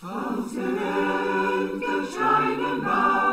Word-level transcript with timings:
Comes 0.00 0.52
to 0.52 0.60
end 0.60 1.82
and 1.82 2.08
shining 2.08 2.82
bow. 2.82 3.25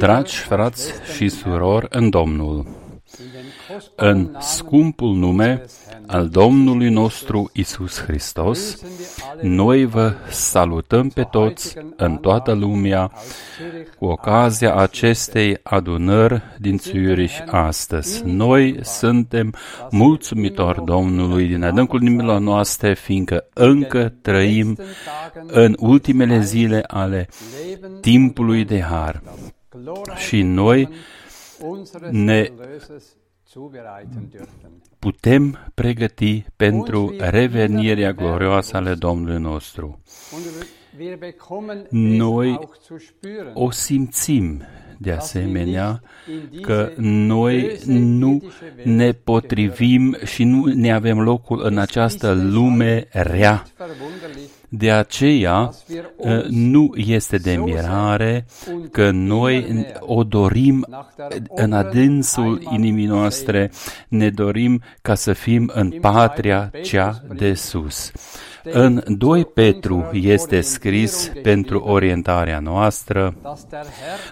Dragi 0.00 0.36
frați 0.36 0.92
și 1.14 1.28
surori 1.28 1.86
în 1.90 2.10
Domnul, 2.10 2.66
în 3.96 4.36
scumpul 4.38 5.14
nume 5.14 5.64
al 6.06 6.28
Domnului 6.28 6.88
nostru 6.88 7.50
Isus 7.52 8.02
Hristos, 8.02 8.82
noi 9.40 9.84
vă 9.84 10.14
salutăm 10.30 11.08
pe 11.08 11.22
toți 11.22 11.76
în 11.96 12.16
toată 12.16 12.52
lumea 12.52 13.12
cu 13.98 14.04
ocazia 14.04 14.74
acestei 14.74 15.58
adunări 15.62 16.42
din 16.58 16.78
Zürich 16.78 17.44
astăzi. 17.46 18.22
Noi 18.24 18.78
suntem 18.82 19.54
mulțumitori 19.90 20.84
Domnului 20.84 21.46
din 21.46 21.62
adâncul 21.62 22.02
inimilor 22.02 22.40
noastre, 22.40 22.94
fiindcă 22.94 23.46
încă 23.54 24.14
trăim 24.22 24.78
în 25.46 25.76
ultimele 25.78 26.40
zile 26.40 26.84
ale 26.86 27.28
timpului 28.00 28.64
de 28.64 28.80
har. 28.80 29.22
Și 30.16 30.42
noi 30.42 30.88
ne 32.10 32.52
putem 34.98 35.70
pregăti 35.74 36.44
pentru 36.56 37.14
revenirea 37.18 38.12
glorioasă 38.12 38.76
ale 38.76 38.94
Domnului 38.94 39.40
nostru. 39.40 40.02
Noi 41.90 42.58
o 43.54 43.70
simțim 43.70 44.62
de 44.98 45.12
asemenea 45.12 46.02
că 46.60 46.92
noi 46.96 47.78
nu 47.86 48.42
ne 48.84 49.12
potrivim 49.12 50.16
și 50.24 50.44
nu 50.44 50.64
ne 50.64 50.92
avem 50.92 51.20
locul 51.20 51.60
în 51.64 51.78
această 51.78 52.32
lume 52.32 53.08
rea. 53.10 53.64
De 54.72 54.90
aceea 54.90 55.70
ă, 56.24 56.42
nu 56.48 56.92
este 56.96 57.36
de 57.36 57.56
mirare 57.56 58.46
că 58.90 59.10
noi 59.10 59.86
o 60.00 60.24
dorim 60.24 60.86
în 61.54 61.72
adânsul 61.72 62.62
inimii 62.70 63.06
noastre, 63.06 63.70
ne 64.08 64.30
dorim 64.30 64.82
ca 65.02 65.14
să 65.14 65.32
fim 65.32 65.70
în 65.74 65.90
patria 66.00 66.70
cea 66.82 67.22
de 67.36 67.54
sus. 67.54 68.12
În 68.62 69.02
2 69.06 69.44
Petru 69.44 70.10
este 70.12 70.60
scris 70.60 71.32
pentru 71.42 71.78
orientarea 71.78 72.58
noastră, 72.58 73.34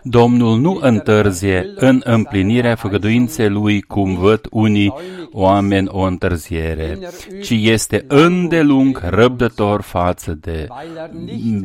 Domnul 0.02 0.58
nu 0.58 0.78
întârzie 0.80 1.72
în 1.74 2.00
împlinirea 2.04 2.74
făgăduinței 2.74 3.48
lui 3.48 3.80
cum 3.80 4.14
văd 4.14 4.40
unii 4.50 4.94
oameni 5.32 5.88
o 5.90 6.00
întârziere, 6.00 6.98
ci 7.42 7.50
este 7.50 8.04
îndelung 8.08 9.00
răbdător 9.08 9.80
față 9.80 10.38
de 10.40 10.66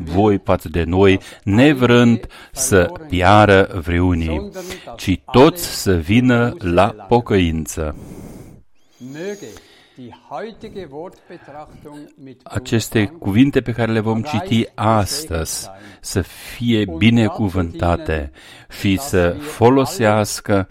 voi, 0.03 0.41
față 0.43 0.69
de 0.69 0.83
noi, 0.83 1.19
nevrând 1.43 2.27
să 2.51 2.91
piară 3.09 3.81
vreunii, 3.85 4.49
ci 4.95 5.19
toți 5.31 5.81
să 5.81 5.93
vină 5.93 6.53
la 6.59 6.87
pocăință. 6.87 7.95
Aceste 12.43 13.05
cuvinte 13.05 13.61
pe 13.61 13.71
care 13.71 13.91
le 13.91 13.99
vom 13.99 14.21
citi 14.21 14.65
astăzi 14.75 15.69
să 15.99 16.21
fie 16.21 16.85
binecuvântate 16.97 18.31
și 18.79 18.97
să 18.99 19.35
folosească 19.39 20.67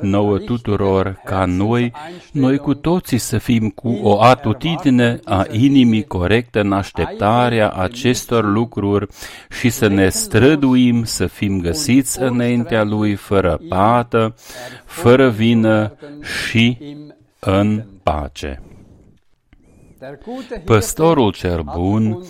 nouă 0.00 0.38
tuturor 0.38 1.20
ca 1.24 1.44
noi, 1.44 1.92
noi 2.32 2.58
cu 2.58 2.74
toții 2.74 3.18
să 3.18 3.38
fim 3.38 3.70
cu 3.70 3.88
o 3.88 4.22
atitudine 4.22 5.20
a 5.24 5.46
inimii 5.50 6.04
corectă 6.04 6.60
în 6.60 6.72
așteptarea 6.72 7.70
acestor 7.70 8.44
lucruri 8.44 9.06
și 9.60 9.70
să 9.70 9.86
ne 9.86 10.08
străduim 10.08 11.04
să 11.04 11.26
fim 11.26 11.60
găsiți 11.60 12.20
înaintea 12.20 12.82
Lui 12.82 13.14
fără 13.14 13.60
pată, 13.68 14.34
fără 14.84 15.30
vină 15.30 15.96
și 16.20 16.78
în 17.38 17.84
pace. 18.02 18.60
Păstorul 20.64 21.32
cer 21.32 21.60
bun 21.60 22.24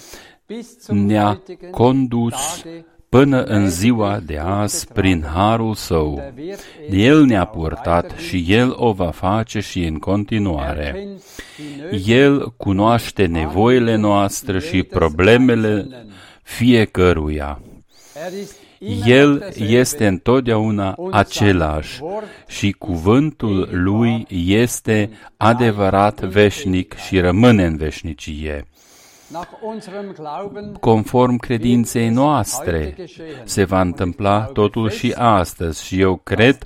ne-a 0.89 1.43
condus 1.71 2.65
până 3.09 3.43
în 3.43 3.71
ziua 3.71 4.21
de 4.27 4.39
azi 4.39 4.87
prin 4.93 5.25
harul 5.35 5.75
său. 5.75 6.33
El 6.91 7.25
ne-a 7.25 7.45
purtat 7.45 8.15
și 8.29 8.45
El 8.49 8.75
o 8.77 8.93
va 8.93 9.11
face 9.11 9.61
și 9.61 9.85
în 9.85 9.99
continuare. 9.99 11.09
El 12.07 12.53
cunoaște 12.57 13.27
nevoile 13.27 13.97
noastre 13.97 14.59
și 14.59 14.83
problemele 14.83 15.89
fiecăruia. 16.43 17.61
El 19.07 19.53
este 19.57 20.07
întotdeauna 20.07 20.95
același 21.11 22.01
și 22.47 22.73
cuvântul 22.73 23.69
lui 23.73 24.27
este 24.47 25.11
adevărat 25.37 26.21
veșnic 26.21 26.97
și 26.97 27.21
rămâne 27.21 27.65
în 27.65 27.77
veșnicie. 27.77 28.67
Conform 30.81 31.37
credinței 31.37 32.09
noastre, 32.09 32.97
se 33.45 33.65
va 33.65 33.81
întâmpla 33.81 34.41
totul 34.41 34.91
și 34.91 35.15
astăzi 35.17 35.85
și 35.85 36.01
eu 36.01 36.17
cred, 36.17 36.59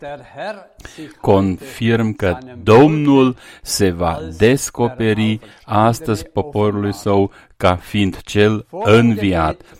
confirm 1.21 2.13
că 2.13 2.39
Domnul 2.63 3.37
se 3.63 3.91
va 3.91 4.19
descoperi 4.39 5.41
astăzi 5.65 6.25
poporului 6.25 6.95
său 6.95 7.31
ca 7.57 7.77
fiind 7.77 8.21
cel 8.21 8.67
înviat. 8.71 9.80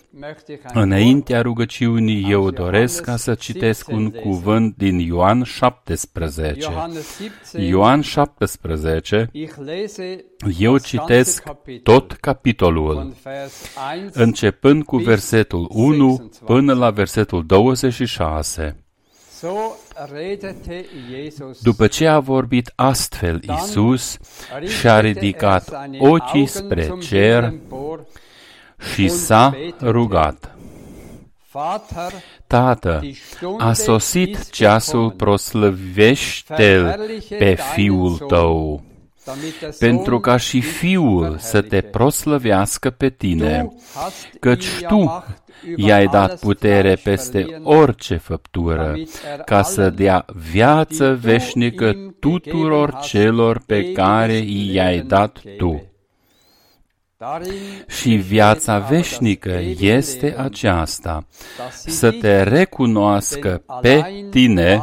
Înaintea 0.73 1.41
rugăciunii 1.41 2.31
eu 2.31 2.49
doresc 2.49 3.03
ca 3.03 3.15
să 3.15 3.33
citesc 3.33 3.87
un 3.89 4.11
cuvânt 4.11 4.75
din 4.77 4.99
Ioan 4.99 5.43
17. 5.43 6.67
Ioan 7.57 8.01
17, 8.01 9.31
eu 10.59 10.77
citesc 10.77 11.43
tot 11.83 12.11
capitolul, 12.11 13.13
începând 14.11 14.83
cu 14.83 14.97
versetul 14.97 15.67
1 15.69 16.31
până 16.45 16.73
la 16.73 16.89
versetul 16.89 17.45
26. 17.45 18.75
După 21.61 21.87
ce 21.87 22.07
a 22.07 22.19
vorbit 22.19 22.71
astfel 22.75 23.41
Isus 23.63 24.17
și-a 24.67 24.99
ridicat 24.99 25.89
ochii 25.99 26.45
spre 26.45 26.93
cer 27.01 27.53
și 28.93 29.07
s-a 29.07 29.57
rugat. 29.81 30.55
Tată, 32.47 33.01
a 33.57 33.73
sosit 33.73 34.49
ceasul, 34.49 35.11
proslăvește-l 35.11 36.99
pe 37.37 37.57
Fiul 37.73 38.17
tău, 38.17 38.83
pentru 39.79 40.19
ca 40.19 40.37
și 40.37 40.61
Fiul 40.61 41.35
să 41.39 41.61
te 41.61 41.81
proslăvească 41.81 42.89
pe 42.89 43.09
tine, 43.09 43.73
căci 44.39 44.67
tu 44.87 45.23
i-ai 45.75 46.07
dat 46.07 46.39
putere 46.39 46.95
peste 46.95 47.45
orice 47.63 48.15
făptură, 48.15 48.95
ca 49.45 49.61
să 49.61 49.89
dea 49.89 50.25
viață 50.51 51.19
veșnică 51.21 51.95
tuturor 52.19 52.99
celor 53.01 53.61
pe 53.65 53.91
care 53.91 54.37
i-ai 54.47 54.99
dat 54.99 55.41
tu. 55.57 55.90
Și 57.87 58.15
viața 58.15 58.79
veșnică 58.79 59.59
este 59.79 60.35
aceasta, 60.37 61.27
să 61.85 62.11
te 62.11 62.43
recunoască 62.43 63.63
pe 63.81 64.25
tine, 64.29 64.81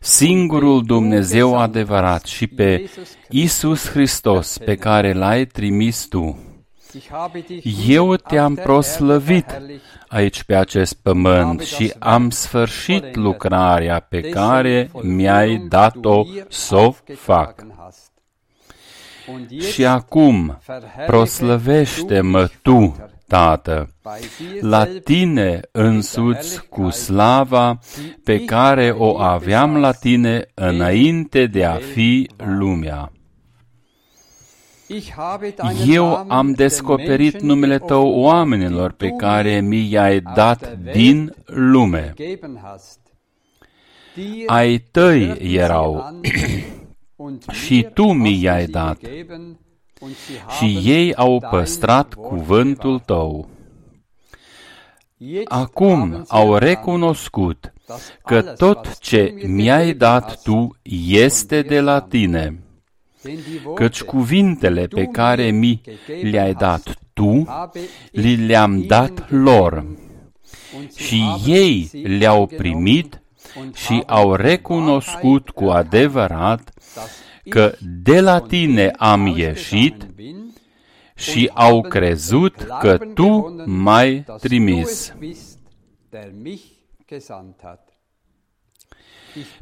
singurul 0.00 0.82
Dumnezeu 0.82 1.58
adevărat 1.58 2.24
și 2.24 2.46
pe 2.46 2.90
Isus 3.28 3.90
Hristos 3.90 4.58
pe 4.58 4.74
care 4.74 5.12
l-ai 5.12 5.46
trimis 5.46 6.06
tu. 6.06 6.38
Eu 7.88 8.16
te-am 8.16 8.54
proslăvit 8.54 9.60
aici 10.08 10.42
pe 10.42 10.54
acest 10.54 10.94
pământ 11.02 11.60
și 11.60 11.92
am 11.98 12.30
sfârșit 12.30 13.16
lucrarea 13.16 14.00
pe 14.00 14.20
care 14.20 14.90
mi-ai 15.02 15.56
dat-o 15.68 16.24
să 16.48 16.76
o 16.76 16.94
fac. 17.14 17.64
Și 19.72 19.86
acum 19.86 20.58
proslăvește-mă 21.06 22.48
tu, 22.62 22.96
Tată, 23.32 23.88
la 24.60 24.86
tine 25.04 25.60
însuți 25.70 26.68
cu 26.68 26.90
slava 26.90 27.78
pe 28.24 28.44
care 28.44 28.90
o 28.90 29.18
aveam 29.18 29.76
la 29.76 29.92
tine 29.92 30.46
înainte 30.54 31.46
de 31.46 31.64
a 31.64 31.74
fi 31.74 32.30
lumea. 32.36 33.12
Eu 35.86 36.24
am 36.28 36.52
descoperit 36.52 37.40
numele 37.40 37.78
tău 37.78 38.08
oamenilor 38.08 38.92
pe 38.92 39.08
care 39.08 39.60
mi 39.60 39.90
i-ai 39.90 40.20
dat 40.34 40.78
din 40.92 41.34
lume. 41.44 42.14
Ai 44.46 44.78
tăi 44.78 45.36
erau 45.40 46.20
și 47.50 47.88
tu 47.94 48.12
mi 48.12 48.42
i-ai 48.42 48.66
dat. 48.66 48.98
Și 50.58 50.80
ei 50.84 51.14
au 51.14 51.46
păstrat 51.50 52.14
cuvântul 52.14 52.98
tău. 52.98 53.48
Acum 55.44 56.24
au 56.28 56.56
recunoscut 56.56 57.72
că 58.24 58.42
tot 58.42 58.98
ce 58.98 59.34
mi-ai 59.46 59.94
dat 59.94 60.42
tu 60.42 60.76
este 61.12 61.62
de 61.62 61.80
la 61.80 62.00
tine, 62.00 62.62
căci 63.74 64.02
cuvintele 64.02 64.86
pe 64.86 65.04
care 65.04 65.50
mi 65.50 65.80
le-ai 66.22 66.54
dat 66.54 66.94
tu, 67.12 67.46
li 68.10 68.46
le-am 68.46 68.82
dat 68.86 69.30
lor. 69.30 69.86
Și 70.96 71.22
ei 71.46 71.90
le-au 72.02 72.46
primit 72.46 73.22
și 73.74 74.02
au 74.06 74.34
recunoscut 74.34 75.50
cu 75.50 75.64
adevărat 75.64 76.72
că 77.48 77.74
de 78.02 78.20
la 78.20 78.40
tine 78.40 78.90
am 78.96 79.26
ieșit 79.26 80.06
și 81.14 81.50
au 81.54 81.80
crezut 81.80 82.54
că 82.80 82.98
tu 82.98 83.62
m-ai 83.66 84.24
trimis. 84.40 85.14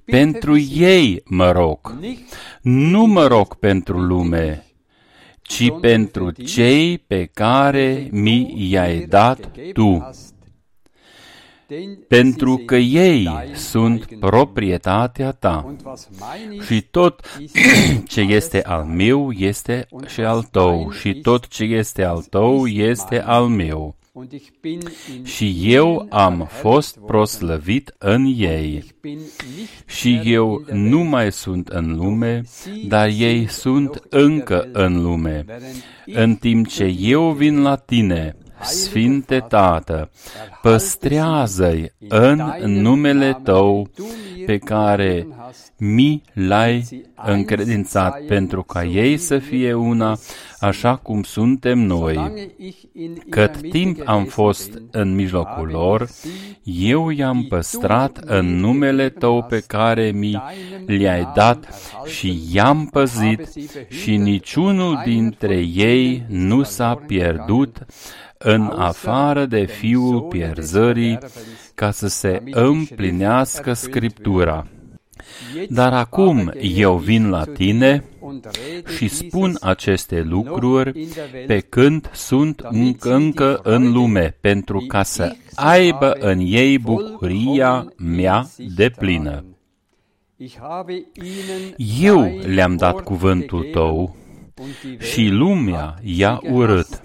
Pentru 0.04 0.58
ei 0.58 1.22
mă 1.24 1.50
rog, 1.50 1.98
nu 2.62 3.04
mă 3.04 3.26
rog 3.26 3.54
pentru 3.54 4.00
lume, 4.00 4.64
ci 5.42 5.70
pentru 5.80 6.30
cei 6.30 6.98
pe 6.98 7.24
care 7.24 8.08
mi 8.10 8.54
i-ai 8.56 9.06
dat 9.06 9.50
tu, 9.72 10.10
pentru 12.08 12.62
că 12.66 12.76
ei 12.76 13.28
sunt 13.54 14.06
proprietatea 14.20 15.30
ta 15.30 15.74
și 16.66 16.80
tot 16.80 17.20
ce 18.12 18.20
este 18.20 18.62
al 18.62 18.84
meu 18.84 19.32
este 19.32 19.86
și 20.06 20.20
al 20.20 20.42
tău 20.42 20.90
și 20.90 21.14
tot 21.14 21.48
ce 21.48 21.64
este 21.64 22.04
al 22.04 22.24
tău 22.30 22.66
este 22.66 23.20
al 23.20 23.44
meu. 23.46 23.94
Și 25.22 25.60
eu 25.62 26.06
am 26.10 26.46
fost 26.50 26.98
proslăvit 26.98 27.94
în 27.98 28.24
ei. 28.36 28.84
Și 29.86 30.20
eu 30.24 30.64
nu 30.72 30.98
mai 30.98 31.32
sunt 31.32 31.68
în 31.68 31.96
lume, 31.96 32.42
dar 32.86 33.08
ei 33.08 33.48
sunt 33.48 34.02
încă 34.08 34.68
în 34.72 35.02
lume. 35.02 35.44
În 36.06 36.34
timp 36.34 36.66
ce 36.68 36.84
eu 36.98 37.30
vin 37.30 37.62
la 37.62 37.76
tine, 37.76 38.36
Sfinte 38.62 39.44
Tată, 39.48 40.10
păstrează-i 40.62 41.92
în 42.08 42.42
numele 42.64 43.40
Tău 43.42 43.90
pe 44.46 44.58
care 44.58 45.26
mi 45.78 46.22
l-ai 46.32 47.04
încredințat 47.24 48.20
pentru 48.20 48.62
ca 48.62 48.84
ei 48.84 49.16
să 49.16 49.38
fie 49.38 49.74
una 49.74 50.18
așa 50.60 50.96
cum 50.96 51.22
suntem 51.22 51.78
noi. 51.78 52.32
Cât 53.28 53.70
timp 53.70 54.00
am 54.04 54.24
fost 54.24 54.82
în 54.90 55.14
mijlocul 55.14 55.68
lor, 55.68 56.08
eu 56.62 57.10
i-am 57.10 57.46
păstrat 57.48 58.16
în 58.24 58.46
numele 58.46 59.08
Tău 59.08 59.42
pe 59.42 59.64
care 59.66 60.10
mi 60.10 60.42
le-ai 60.86 61.32
dat 61.34 61.68
și 62.06 62.42
i-am 62.52 62.86
păzit 62.86 63.48
și 63.88 64.16
niciunul 64.16 65.00
dintre 65.04 65.56
ei 65.74 66.24
nu 66.28 66.62
s-a 66.62 66.94
pierdut 67.06 67.86
în 68.44 68.72
afară 68.76 69.46
de 69.46 69.64
fiul 69.64 70.20
pierzării, 70.20 71.18
ca 71.74 71.90
să 71.90 72.08
se 72.08 72.42
împlinească 72.50 73.72
Scriptura. 73.72 74.66
Dar 75.68 75.92
acum 75.92 76.52
eu 76.60 76.96
vin 76.96 77.28
la 77.28 77.44
tine 77.44 78.04
și 78.96 79.08
spun 79.08 79.56
aceste 79.60 80.20
lucruri 80.20 81.08
pe 81.46 81.58
când 81.58 82.10
sunt 82.12 82.60
încă, 82.70 83.14
încă 83.14 83.60
în 83.62 83.92
lume, 83.92 84.36
pentru 84.40 84.78
ca 84.88 85.02
să 85.02 85.36
aibă 85.54 86.12
în 86.12 86.38
ei 86.42 86.78
bucuria 86.78 87.92
mea 87.96 88.46
de 88.76 88.90
plină. 88.98 89.44
Eu 92.00 92.38
le-am 92.46 92.76
dat 92.76 93.00
cuvântul 93.00 93.68
tău 93.72 94.16
și 94.98 95.28
lumea 95.28 95.98
i-a 96.02 96.40
urât 96.50 97.02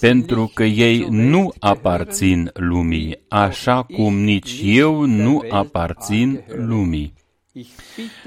pentru 0.00 0.50
că 0.54 0.64
ei 0.64 1.06
nu 1.10 1.52
aparțin 1.58 2.50
lumii, 2.54 3.18
așa 3.28 3.82
cum 3.82 4.14
nici 4.14 4.60
eu 4.64 5.04
nu 5.04 5.44
aparțin 5.48 6.44
lumii. 6.46 7.12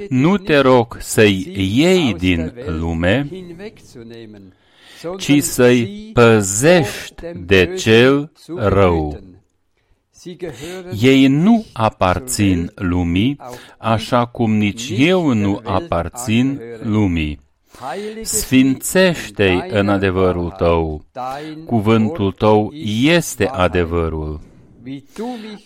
Nu 0.09 0.37
te 0.37 0.57
rog 0.57 0.97
să-i 0.99 1.53
iei 1.55 2.13
din 2.13 2.53
lume, 2.65 3.29
ci 5.17 5.43
să-i 5.43 6.09
păzești 6.13 7.23
de 7.35 7.73
cel 7.77 8.31
rău. 8.55 9.19
Ei 11.01 11.27
nu 11.27 11.65
aparțin 11.73 12.71
lumii, 12.75 13.39
așa 13.77 14.25
cum 14.25 14.55
nici 14.55 14.93
eu 14.97 15.33
nu 15.33 15.61
aparțin 15.63 16.61
lumii. 16.83 17.39
Sfințește-i 18.21 19.63
în 19.69 19.89
adevărul 19.89 20.49
tău. 20.49 21.05
Cuvântul 21.65 22.31
tău 22.31 22.71
este 23.01 23.47
adevărul. 23.47 24.39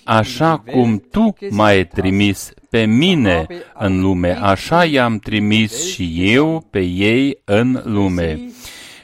Așa 0.04 0.58
cum 0.58 1.04
tu 1.12 1.36
m-ai 1.50 1.88
trimis 1.88 2.52
pe 2.70 2.86
mine 2.86 3.46
în 3.74 4.02
lume, 4.02 4.38
așa 4.42 4.86
i-am 4.86 5.18
trimis 5.18 5.92
și 5.92 6.34
eu 6.34 6.68
pe 6.70 6.80
ei 6.80 7.42
în 7.46 7.82
lume 7.84 8.40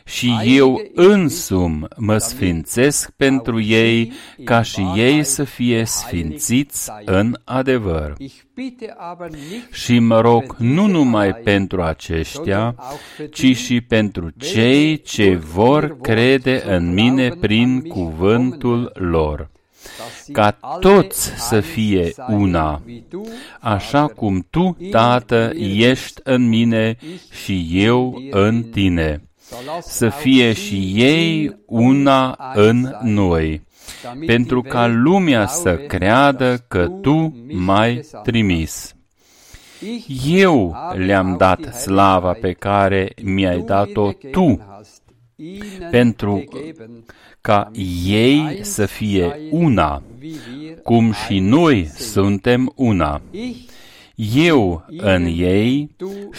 și 0.07 0.37
eu 0.43 0.81
însum 0.93 1.87
mă 1.97 2.17
sfințesc 2.17 3.11
pentru 3.15 3.61
ei, 3.61 4.11
ca 4.43 4.61
și 4.61 4.81
ei 4.95 5.23
să 5.23 5.43
fie 5.43 5.83
sfințiți 5.85 6.91
în 7.05 7.37
adevăr. 7.43 8.13
Și 9.71 9.99
mă 9.99 10.21
rog 10.21 10.55
nu 10.57 10.85
numai 10.85 11.33
pentru 11.33 11.81
aceștia, 11.81 12.75
ci 13.31 13.57
și 13.57 13.81
pentru 13.81 14.29
cei 14.37 15.01
ce 15.01 15.35
vor 15.35 15.97
crede 16.01 16.63
în 16.65 16.93
mine 16.93 17.29
prin 17.29 17.81
cuvântul 17.81 18.91
lor. 18.93 19.49
ca 20.31 20.51
toți 20.79 21.31
să 21.37 21.59
fie 21.59 22.13
una, 22.29 22.81
așa 23.59 24.07
cum 24.07 24.47
Tu, 24.49 24.77
Tată, 24.91 25.51
ești 25.77 26.21
în 26.23 26.47
mine 26.47 26.97
și 27.43 27.69
eu 27.71 28.21
în 28.31 28.63
Tine 28.63 29.26
să 29.81 30.09
fie 30.09 30.53
și 30.53 30.91
ei 30.95 31.57
una 31.65 32.51
în 32.53 32.95
noi, 33.01 33.61
pentru 34.25 34.61
ca 34.61 34.87
lumea 34.87 35.47
să 35.47 35.75
creadă 35.75 36.65
că 36.67 36.87
Tu 36.87 37.45
m-ai 37.51 38.05
trimis. 38.23 38.95
Eu 40.27 40.75
le-am 40.93 41.35
dat 41.37 41.75
slava 41.75 42.31
pe 42.41 42.51
care 42.51 43.13
mi-ai 43.23 43.61
dat-o 43.61 44.11
Tu, 44.31 44.59
pentru 45.91 46.43
ca 47.41 47.71
ei 48.05 48.59
să 48.61 48.85
fie 48.85 49.39
una, 49.51 50.01
cum 50.83 51.11
și 51.11 51.39
noi 51.39 51.85
suntem 51.85 52.71
una 52.75 53.21
eu 54.19 54.86
în 54.88 55.25
ei 55.25 55.95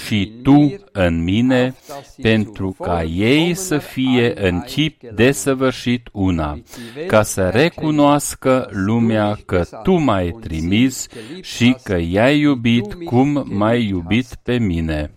și 0.06 0.32
tu 0.42 0.74
în 0.92 1.22
mine, 1.22 1.74
pentru 2.22 2.76
ca 2.82 3.02
ei 3.02 3.54
să 3.54 3.78
fie 3.78 4.46
în 4.46 4.60
chip 4.60 5.02
desăvârșit 5.14 6.08
una, 6.12 6.60
ca 7.06 7.22
să 7.22 7.48
recunoască 7.48 8.68
lumea 8.70 9.38
că 9.46 9.64
tu 9.82 9.92
m-ai 9.92 10.36
trimis 10.40 11.06
și 11.40 11.76
că 11.82 11.98
i-ai 12.08 12.38
iubit 12.38 12.94
cum 13.04 13.44
m-ai 13.48 13.86
iubit 13.86 14.26
pe 14.42 14.58
mine. 14.58 15.10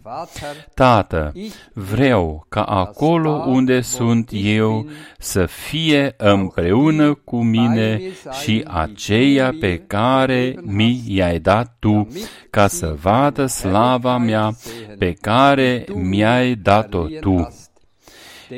Tată, 0.73 1.33
vreau 1.73 2.45
ca 2.49 2.63
acolo 2.63 3.43
unde 3.47 3.81
sunt 3.81 4.29
eu 4.33 4.89
să 5.17 5.45
fie 5.45 6.13
împreună 6.17 7.13
cu 7.13 7.43
mine 7.43 8.01
și 8.41 8.63
aceia 8.67 9.55
pe 9.59 9.77
care 9.77 10.55
mi 10.61 11.03
i-ai 11.07 11.39
dat 11.39 11.75
tu, 11.79 12.07
ca 12.51 12.67
să 12.67 12.95
vadă 13.01 13.45
slava 13.45 14.17
mea 14.17 14.55
pe 14.97 15.13
care 15.13 15.85
mi-ai 15.93 16.55
dat-o 16.55 17.05
tu, 17.19 17.53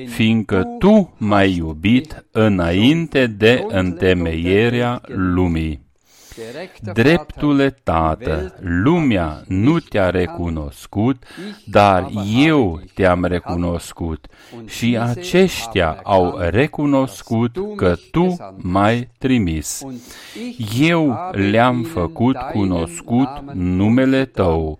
fiindcă 0.05 0.65
tu 0.79 1.13
m-ai 1.17 1.55
iubit 1.55 2.25
înainte 2.31 3.27
de 3.27 3.63
întemeierea 3.67 5.01
lumii. 5.07 5.82
Dreptule 6.93 7.69
Tată, 7.83 8.55
lumea 8.59 9.43
nu 9.47 9.79
te-a 9.79 10.09
recunoscut, 10.09 11.23
dar 11.65 12.09
eu 12.37 12.81
te-am 12.93 13.25
recunoscut 13.25 14.25
și 14.65 14.97
aceștia 14.97 15.99
au 16.03 16.37
recunoscut 16.37 17.57
că 17.75 17.95
Tu 18.11 18.35
m-ai 18.55 19.09
trimis. 19.17 19.81
Eu 20.79 21.29
le-am 21.31 21.83
făcut 21.83 22.35
cunoscut 22.51 23.29
numele 23.53 24.25
Tău 24.25 24.79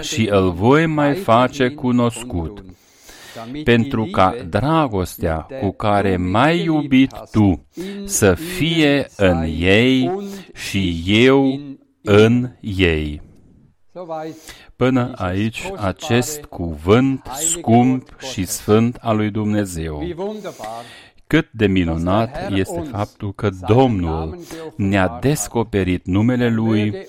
și 0.00 0.28
îl 0.30 0.50
voi 0.50 0.86
mai 0.86 1.14
face 1.14 1.68
cunoscut 1.68 2.64
pentru 3.64 4.04
ca 4.04 4.36
dragostea 4.48 5.46
cu 5.60 5.70
care 5.70 6.16
m-ai 6.16 6.64
iubit 6.64 7.12
tu 7.30 7.66
să 8.04 8.34
fie 8.34 9.06
în 9.16 9.42
ei 9.58 10.10
și 10.54 11.02
eu 11.06 11.60
în 12.02 12.50
ei. 12.60 13.22
Până 14.76 15.12
aici 15.14 15.70
acest 15.76 16.44
cuvânt 16.44 17.26
scump 17.38 18.20
și 18.32 18.44
sfânt 18.44 18.96
al 19.00 19.16
lui 19.16 19.30
Dumnezeu. 19.30 20.02
Cât 21.30 21.48
de 21.50 21.66
minunat 21.66 22.50
este 22.52 22.80
faptul 22.90 23.32
că 23.34 23.50
Domnul 23.66 24.38
ne-a 24.76 25.18
descoperit 25.20 26.06
numele 26.06 26.48
Lui, 26.48 27.06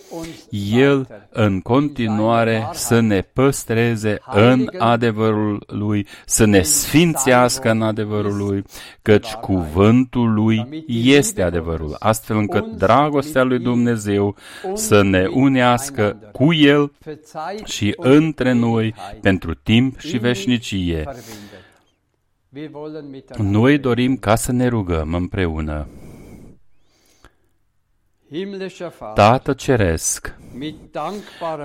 El 0.74 1.08
în 1.30 1.60
continuare 1.62 2.70
să 2.72 3.00
ne 3.00 3.22
păstreze 3.22 4.22
în 4.32 4.70
adevărul 4.78 5.64
Lui, 5.68 6.08
să 6.26 6.46
ne 6.46 6.62
sfințească 6.62 7.72
în 7.72 7.82
adevărul 7.82 8.38
Lui, 8.38 8.64
căci 9.02 9.32
cuvântul 9.32 10.34
Lui 10.34 10.86
este 10.88 11.42
adevărul, 11.42 11.96
astfel 12.00 12.38
încât 12.38 12.66
dragostea 12.78 13.44
Lui 13.44 13.60
Dumnezeu 13.60 14.36
să 14.74 15.02
ne 15.04 15.26
unească 15.34 16.18
cu 16.32 16.54
El 16.54 16.92
și 17.64 17.94
între 17.98 18.52
noi 18.52 18.96
pentru 19.22 19.54
timp 19.54 20.00
și 20.00 20.18
veșnicie. 20.18 21.04
Noi 23.38 23.78
dorim 23.78 24.18
ca 24.18 24.36
să 24.36 24.52
ne 24.52 24.68
rugăm 24.68 25.14
împreună. 25.14 25.88
Tată 29.14 29.54
Ceresc, 29.54 30.36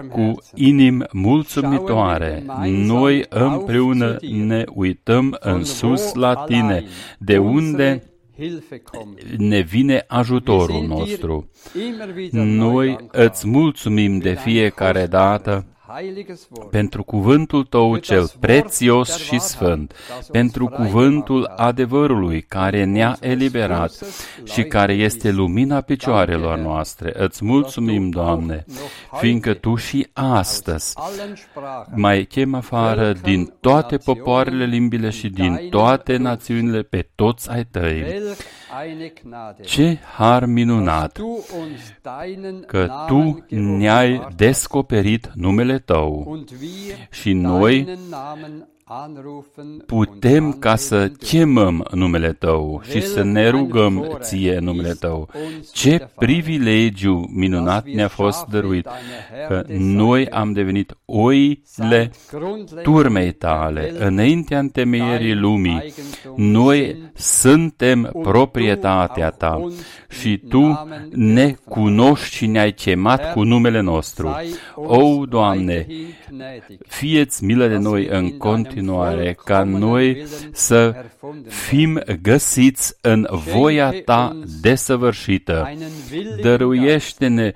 cu 0.08 0.34
inim 0.54 1.06
mulțumitoare, 1.12 2.44
noi 2.66 3.24
împreună 3.28 4.16
ne 4.30 4.64
uităm 4.74 5.36
în 5.40 5.64
sus 5.64 6.14
la 6.14 6.34
Tine, 6.34 6.84
de 7.18 7.38
unde 7.38 8.02
ne 9.36 9.60
vine 9.60 10.04
ajutorul 10.06 10.86
nostru. 10.86 11.50
Noi 12.32 13.08
îți 13.12 13.48
mulțumim 13.48 14.18
de 14.18 14.34
fiecare 14.34 15.06
dată 15.06 15.66
pentru 16.70 17.02
cuvântul 17.02 17.64
tău 17.64 17.96
cel 17.96 18.30
prețios 18.40 19.16
și 19.16 19.38
sfânt, 19.38 19.94
pentru 20.30 20.66
cuvântul 20.66 21.52
adevărului 21.56 22.42
care 22.42 22.84
ne-a 22.84 23.16
eliberat 23.20 23.92
și 24.44 24.62
care 24.62 24.92
este 24.92 25.30
lumina 25.30 25.80
picioarelor 25.80 26.58
noastre. 26.58 27.12
Îți 27.14 27.44
mulțumim, 27.44 28.10
Doamne, 28.10 28.64
fiindcă 29.12 29.54
Tu 29.54 29.74
și 29.74 30.06
astăzi 30.12 30.94
mai 31.94 32.24
chem 32.24 32.54
afară 32.54 33.12
din 33.12 33.52
toate 33.60 33.96
popoarele, 33.96 34.64
limbile 34.64 35.10
și 35.10 35.28
din 35.28 35.66
toate 35.70 36.16
națiunile 36.16 36.82
pe 36.82 37.08
toți 37.14 37.50
ai 37.50 37.64
Tăi. 37.64 38.04
Ce 39.62 39.99
har 40.17 40.45
minunat. 40.45 41.19
Că 42.67 42.89
Tu 43.06 43.45
ne-ai 43.49 44.26
descoperit 44.36 45.30
numele 45.34 45.78
Tău 45.78 46.45
și 47.10 47.32
noi 47.32 47.99
putem 49.86 50.52
ca 50.52 50.76
să 50.76 51.08
chemăm 51.08 51.86
numele 51.92 52.32
Tău 52.32 52.82
și 52.90 53.00
să 53.02 53.22
ne 53.22 53.49
rugăm 53.49 54.18
Ție 54.20 54.58
numele 54.58 54.92
Tău. 54.92 55.28
Ce 55.72 56.08
privilegiu 56.16 57.30
minunat 57.34 57.86
ne-a 57.86 58.08
fost 58.08 58.46
dăruit 58.46 58.88
că 59.49 59.64
noi 59.78 60.28
am 60.28 60.52
devenit 60.52 60.96
oile 61.04 62.10
turmei 62.82 63.32
Tale 63.32 63.92
înaintea 63.99 64.58
întemeierii 64.58 65.34
lumii. 65.34 65.94
Noi 66.36 66.96
suntem 67.14 68.10
proprietatea 68.22 69.30
Ta 69.30 69.66
și 70.08 70.38
Tu 70.49 70.88
ne 71.10 71.54
cunoști 71.68 72.34
și 72.34 72.46
ne-ai 72.46 72.72
chemat 72.72 73.32
cu 73.32 73.42
numele 73.42 73.80
nostru. 73.80 74.36
O, 74.75 75.25
Doamne, 75.25 75.86
fieți 76.86 77.44
milă 77.44 77.66
de 77.66 77.76
noi 77.76 78.06
în 78.10 78.36
continuare, 78.76 79.36
ca 79.45 79.62
noi 79.62 80.26
să 80.52 80.95
fim 81.49 82.00
găsiți 82.23 82.97
în 83.00 83.26
voia 83.30 83.95
Ta 84.04 84.36
desăvârșită. 84.60 85.73
Dăruiește-ne 86.41 87.52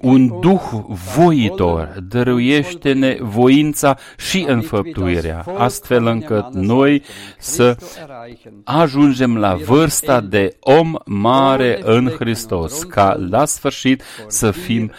un 0.00 0.40
duh 0.40 0.62
voitor, 1.14 1.94
dăruiește-ne 2.08 3.16
voința 3.20 3.98
și 4.16 4.44
înfăptuirea, 4.48 5.44
astfel 5.56 6.06
încât 6.06 6.52
noi 6.52 7.02
să 7.38 7.76
ajungem 8.64 9.36
la 9.36 9.54
vârsta 9.54 10.20
de 10.20 10.56
om 10.60 10.94
mare 11.04 11.80
în 11.82 12.08
Hristos, 12.08 12.82
ca 12.82 13.16
la 13.30 13.44
sfârșit 13.44 14.02
să 14.26 14.50
fim 14.50 14.90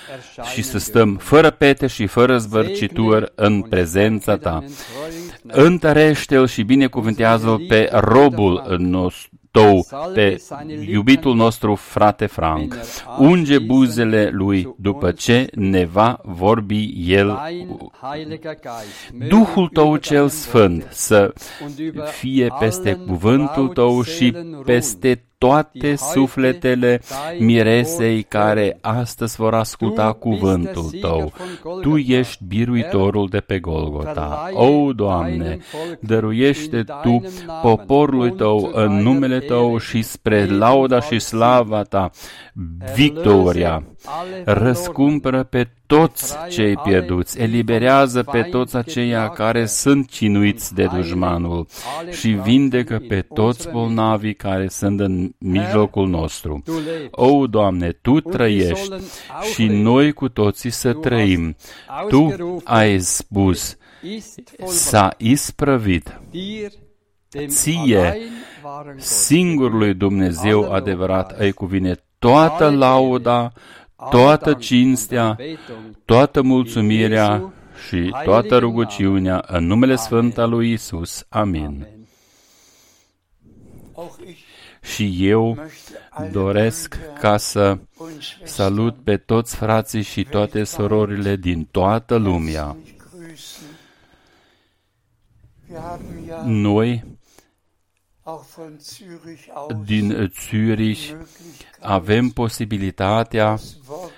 și 0.53 0.61
să 0.61 0.77
stăm 0.77 1.15
fără 1.15 1.49
pete 1.49 1.87
și 1.87 2.05
fără 2.05 2.37
zbărcituri 2.37 3.31
în 3.35 3.61
prezența 3.61 4.37
Ta. 4.37 4.63
Întărește-l 5.47 6.47
și 6.47 6.63
binecuvântează-l 6.63 7.65
pe 7.67 7.89
robul 7.91 8.75
nostru 8.77 9.29
tău 9.55 9.87
pe 10.13 10.41
iubitul 10.87 11.35
nostru 11.35 11.75
frate 11.75 12.25
Frank. 12.25 12.75
Unge 13.17 13.59
buzele 13.59 14.29
lui 14.31 14.75
după 14.77 15.11
ce 15.11 15.47
ne 15.53 15.85
va 15.85 16.19
vorbi 16.23 16.93
el. 17.07 17.39
Duhul 19.27 19.67
tău 19.67 19.95
cel 19.97 20.27
sfânt 20.27 20.87
să 20.89 21.33
fie 22.11 22.47
peste 22.59 22.93
cuvântul 22.93 23.67
tău 23.67 24.01
și 24.03 24.33
peste 24.65 25.23
toate 25.45 25.95
sufletele 25.95 27.01
miresei 27.39 28.23
care 28.23 28.77
astăzi 28.81 29.35
vor 29.35 29.53
asculta 29.53 30.13
cuvântul 30.13 30.89
Tău. 31.01 31.33
Tu 31.81 31.97
ești 31.97 32.43
biruitorul 32.47 33.27
de 33.29 33.39
pe 33.39 33.59
Golgota. 33.59 34.49
O, 34.53 34.93
Doamne, 34.93 35.59
dăruiește 35.99 36.83
Tu 37.01 37.21
poporului 37.61 38.31
Tău 38.31 38.71
în 38.73 38.91
numele 38.91 39.39
Tău 39.39 39.77
și 39.77 40.01
spre 40.01 40.45
lauda 40.45 41.01
și 41.01 41.19
slava 41.19 41.81
Ta 41.81 42.09
victoria. 42.95 43.83
Răscumpără 44.45 45.43
pe 45.43 45.67
toți 45.87 46.35
cei 46.49 46.75
pierduți, 46.75 47.39
eliberează 47.39 48.23
pe 48.23 48.41
toți 48.41 48.75
aceia 48.75 49.29
care 49.29 49.65
sunt 49.65 50.09
cinuiți 50.09 50.73
de 50.73 50.85
dușmanul 50.85 51.67
și 52.11 52.29
vindecă 52.29 53.01
pe 53.07 53.21
toți 53.21 53.69
bolnavii 53.69 54.35
care 54.35 54.67
sunt 54.67 54.99
în 54.99 55.31
mijlocul 55.37 56.07
nostru. 56.07 56.63
O, 57.11 57.47
Doamne, 57.47 57.91
Tu 57.91 58.19
trăiești 58.19 58.93
și 59.53 59.65
noi 59.65 60.11
cu 60.11 60.29
toții 60.29 60.69
să 60.69 60.93
trăim. 60.93 61.55
Tu 62.09 62.35
ai 62.63 62.99
spus, 62.99 63.77
s-a 64.65 65.13
isprăvit. 65.17 66.19
Ție, 67.47 68.17
singurului 68.97 69.93
Dumnezeu 69.93 70.71
adevărat, 70.71 71.39
îi 71.39 71.51
cuvine 71.51 71.95
toată 72.19 72.69
lauda, 72.69 73.51
toată 74.09 74.53
cinstea, 74.53 75.37
toată 76.05 76.41
mulțumirea 76.41 77.53
și 77.87 78.15
toată 78.23 78.57
rugăciunea 78.57 79.43
în 79.47 79.65
numele 79.65 79.95
Sfânt 79.95 80.37
al 80.37 80.49
lui 80.49 80.71
Isus. 80.71 81.25
Amin. 81.29 81.87
Și 84.81 85.27
eu 85.29 85.57
doresc 86.31 86.97
ca 87.19 87.37
să 87.37 87.77
salut 88.43 88.95
pe 89.03 89.17
toți 89.17 89.55
frații 89.55 90.01
și 90.01 90.23
toate 90.23 90.63
sororile 90.63 91.35
din 91.35 91.67
toată 91.71 92.15
lumea. 92.15 92.75
Noi 96.45 97.03
din 99.85 100.31
Zürich 100.33 101.15
avem 101.79 102.29
posibilitatea 102.29 103.57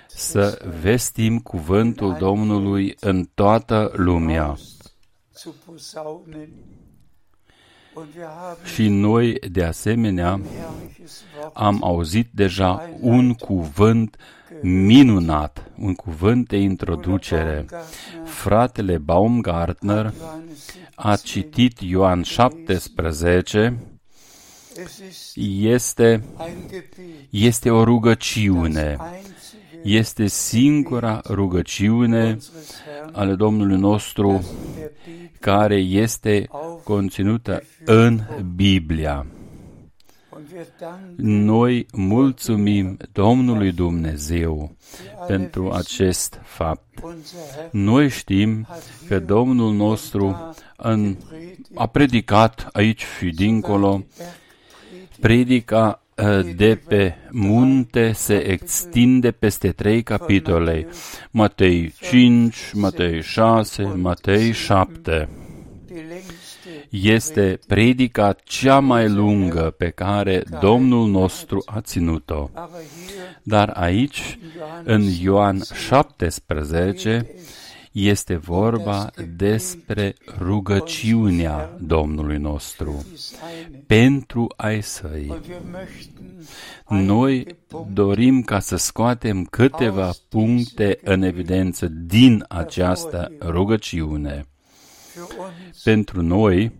să 0.06 0.70
vestim 0.80 1.38
cuvântul 1.38 2.16
Domnului 2.18 2.96
în 3.00 3.28
toată 3.34 3.92
lumea. 3.94 4.56
Și 8.74 8.88
noi, 8.88 9.38
de 9.50 9.64
asemenea, 9.64 10.40
am 11.52 11.84
auzit 11.84 12.28
deja 12.32 12.90
un 13.00 13.34
cuvânt 13.34 14.16
minunat, 14.62 15.70
un 15.78 15.94
cuvânt 15.94 16.48
de 16.48 16.56
introducere. 16.56 17.66
Fratele 18.24 18.98
Baumgartner 18.98 20.12
a 20.94 21.16
citit 21.16 21.80
Ioan 21.80 22.22
17 22.22 23.97
este, 25.34 26.22
este 27.30 27.70
o 27.70 27.84
rugăciune. 27.84 28.96
este 29.82 30.26
singura 30.26 31.20
rugăciune 31.28 32.36
ale 33.12 33.34
Domnului 33.34 33.78
nostru 33.78 34.44
care 35.40 35.76
este 35.76 36.48
conținută 36.84 37.62
în 37.84 38.20
Biblia. 38.54 39.26
Noi 41.16 41.86
mulțumim 41.92 42.96
Domnului 43.12 43.72
Dumnezeu 43.72 44.76
pentru 45.26 45.70
acest 45.70 46.40
fapt. 46.44 46.84
Noi 47.70 48.08
știm 48.08 48.66
că 49.08 49.18
Domnul 49.18 49.74
nostru 49.74 50.54
în, 50.76 51.16
a 51.74 51.86
predicat 51.86 52.68
aici 52.72 53.04
și 53.18 53.30
dincolo, 53.30 54.04
predica 55.20 56.02
ă, 56.18 56.42
de 56.56 56.80
pe 56.88 57.14
munte 57.30 58.12
se 58.12 58.34
extinde 58.34 59.30
peste 59.30 59.72
trei 59.72 60.02
capitole, 60.02 60.86
Matei 61.30 61.94
5, 62.00 62.56
Matei 62.72 63.22
6, 63.22 63.82
Matei 63.82 64.52
7 64.52 65.28
este 66.90 67.58
predica 67.66 68.36
cea 68.44 68.78
mai 68.78 69.08
lungă 69.08 69.74
pe 69.78 69.90
care 69.90 70.42
Domnul 70.60 71.08
nostru 71.08 71.62
a 71.66 71.80
ținut-o. 71.80 72.50
Dar 73.42 73.68
aici, 73.68 74.38
în 74.84 75.02
Ioan 75.20 75.60
17, 75.88 77.26
este 77.98 78.36
vorba 78.36 79.10
despre 79.36 80.14
rugăciunea 80.38 81.76
Domnului 81.80 82.38
nostru. 82.38 83.06
pentru 83.86 84.52
ai 84.56 84.82
săi. 84.82 85.40
Noi 86.88 87.46
dorim 87.92 88.42
ca 88.42 88.60
să 88.60 88.76
scoatem 88.76 89.44
câteva 89.44 90.10
puncte 90.28 90.98
în 91.04 91.22
evidență 91.22 91.86
din 91.86 92.44
această 92.48 93.32
rugăciune. 93.40 94.46
Pentru 95.84 96.22
noi 96.22 96.72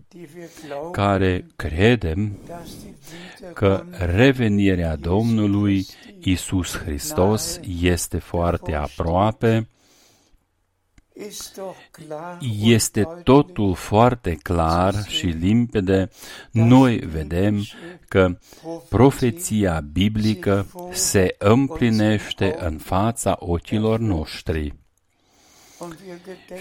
care 0.93 1.47
credem 1.57 2.39
că 3.55 3.85
revenirea 3.91 4.97
Domnului 4.97 5.87
Isus 6.21 6.77
Hristos 6.77 7.61
este 7.83 8.19
foarte 8.19 8.75
aproape, 8.75 9.69
este 12.61 13.09
totul 13.23 13.75
foarte 13.75 14.35
clar 14.43 14.95
și 15.07 15.27
limpede, 15.27 16.09
noi 16.51 16.97
vedem 16.97 17.65
că 18.09 18.39
profeția 18.89 19.81
biblică 19.93 20.67
se 20.93 21.35
împlinește 21.39 22.57
în 22.59 22.79
fața 22.79 23.37
ochilor 23.39 23.99
noștri. 23.99 24.75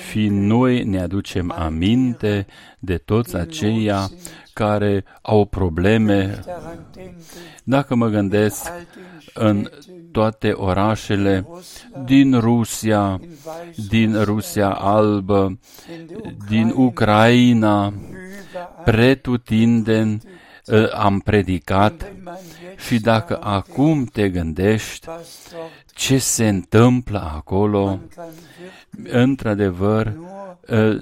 și 0.09 0.27
noi 0.27 0.83
ne 0.83 1.01
aducem 1.01 1.51
aminte 1.51 2.45
de 2.79 2.97
toți 2.97 3.35
aceia 3.35 4.09
care 4.53 5.03
au 5.21 5.45
probleme. 5.45 6.39
Dacă 7.63 7.95
mă 7.95 8.07
gândesc 8.07 8.71
în 9.33 9.69
toate 10.17 10.51
orașele 10.51 11.47
din 12.06 12.39
Rusia, 12.39 13.19
din 13.88 14.23
Rusia 14.23 14.69
albă, 14.69 15.60
din 16.49 16.73
Ucraina, 16.75 17.93
pretutindeni 18.86 20.21
ă, 20.67 20.89
am 20.93 21.19
predicat 21.19 22.13
și 22.88 22.99
dacă 22.99 23.39
acum 23.41 24.03
te 24.03 24.30
gândești 24.30 25.08
ce 25.93 26.17
se 26.17 26.47
întâmplă 26.47 27.32
acolo, 27.36 27.99
într-adevăr, 29.03 30.13
ă, 30.69 30.99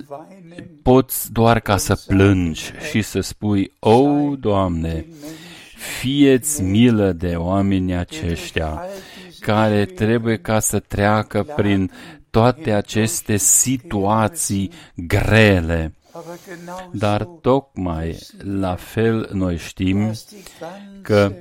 poți 0.82 1.32
doar 1.32 1.60
ca 1.60 1.78
să 1.78 2.04
plângi 2.08 2.72
și 2.90 3.02
să 3.02 3.20
spui, 3.20 3.72
O, 3.80 4.36
Doamne, 4.40 5.06
fieți 6.00 6.62
milă 6.62 7.12
de 7.12 7.36
oamenii 7.36 7.96
aceștia 7.96 8.82
care 9.40 9.86
trebuie 9.86 10.38
ca 10.38 10.60
să 10.60 10.80
treacă 10.80 11.44
prin 11.44 11.92
toate 12.30 12.72
aceste 12.72 13.38
situații 13.38 14.72
grele. 14.96 15.94
Dar 16.92 17.24
tocmai 17.24 18.18
la 18.38 18.76
fel 18.76 19.30
noi 19.34 19.58
știm 19.58 20.14
că 21.02 21.34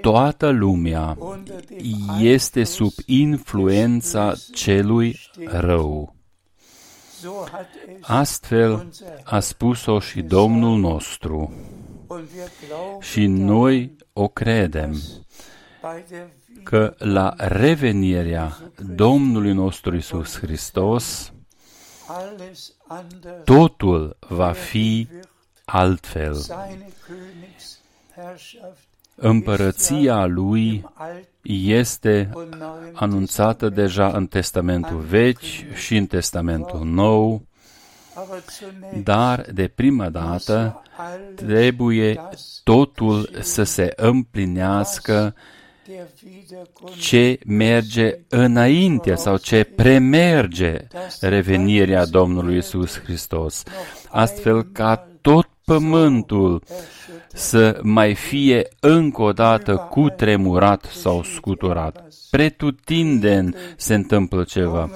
toată 0.00 0.48
lumea 0.48 1.18
este 2.20 2.64
sub 2.64 2.92
influența 3.06 4.34
celui 4.52 5.18
rău. 5.46 6.14
Astfel 8.00 8.88
a 9.24 9.40
spus-o 9.40 10.00
și 10.00 10.20
Domnul 10.20 10.78
nostru 10.78 11.52
și 13.00 13.26
noi 13.26 13.96
o 14.12 14.28
credem 14.28 15.02
că 16.62 16.94
la 16.98 17.34
revenirea 17.36 18.56
Domnului 18.94 19.52
nostru 19.52 19.96
Isus 19.96 20.38
Hristos, 20.38 21.32
totul 23.44 24.16
va 24.28 24.52
fi 24.52 25.08
altfel. 25.64 26.36
Împărăția 29.14 30.26
lui 30.26 30.84
este 31.42 32.30
anunțată 32.92 33.68
deja 33.68 34.08
în 34.08 34.26
Testamentul 34.26 34.98
Vechi 34.98 35.74
și 35.74 35.96
în 35.96 36.06
Testamentul 36.06 36.84
Nou, 36.84 37.47
dar 39.02 39.46
de 39.52 39.68
prima 39.68 40.08
dată 40.08 40.82
trebuie 41.34 42.20
totul 42.64 43.30
să 43.40 43.62
se 43.62 43.92
împlinească 43.96 45.34
ce 46.98 47.38
merge 47.46 48.18
înainte 48.28 49.14
sau 49.14 49.36
ce 49.36 49.64
premerge 49.64 50.86
revenirea 51.20 52.06
Domnului 52.06 52.56
Isus 52.56 53.00
Hristos, 53.00 53.62
astfel 54.08 54.62
ca 54.62 55.08
tot 55.20 55.48
pământul 55.64 56.62
să 57.32 57.78
mai 57.82 58.14
fie 58.14 58.68
încă 58.80 59.22
o 59.22 59.32
dată 59.32 59.86
cutremurat 59.90 60.84
sau 60.84 61.22
scuturat. 61.22 62.04
Pretutindeni 62.30 63.54
se 63.76 63.94
întâmplă 63.94 64.44
ceva. 64.44 64.90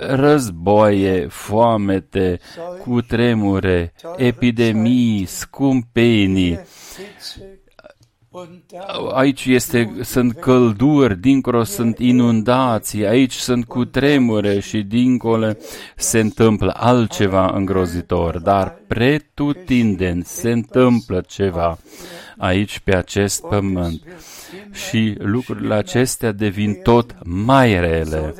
Războaie, 0.00 1.26
foamete, 1.28 2.40
cutremure, 2.82 3.92
epidemii, 4.16 5.24
scumpenii, 5.24 6.60
Aici 9.12 9.44
este, 9.44 9.96
sunt 10.02 10.32
călduri, 10.32 11.20
dincolo 11.20 11.64
sunt 11.64 11.98
inundații, 11.98 13.06
aici 13.06 13.32
sunt 13.32 13.64
cutremure 13.64 14.60
și 14.60 14.82
dincolo 14.82 15.52
se 15.96 16.18
întâmplă 16.18 16.72
altceva 16.76 17.50
îngrozitor, 17.54 18.38
dar 18.38 18.78
pretutindeni 18.86 20.24
se 20.24 20.50
întâmplă 20.50 21.24
ceva 21.26 21.78
aici 22.36 22.78
pe 22.78 22.96
acest 22.96 23.42
pământ. 23.46 24.02
Și 24.72 25.14
lucrurile 25.18 25.74
acestea 25.74 26.32
devin 26.32 26.74
tot 26.82 27.16
mai 27.24 27.80
rele, 27.80 28.34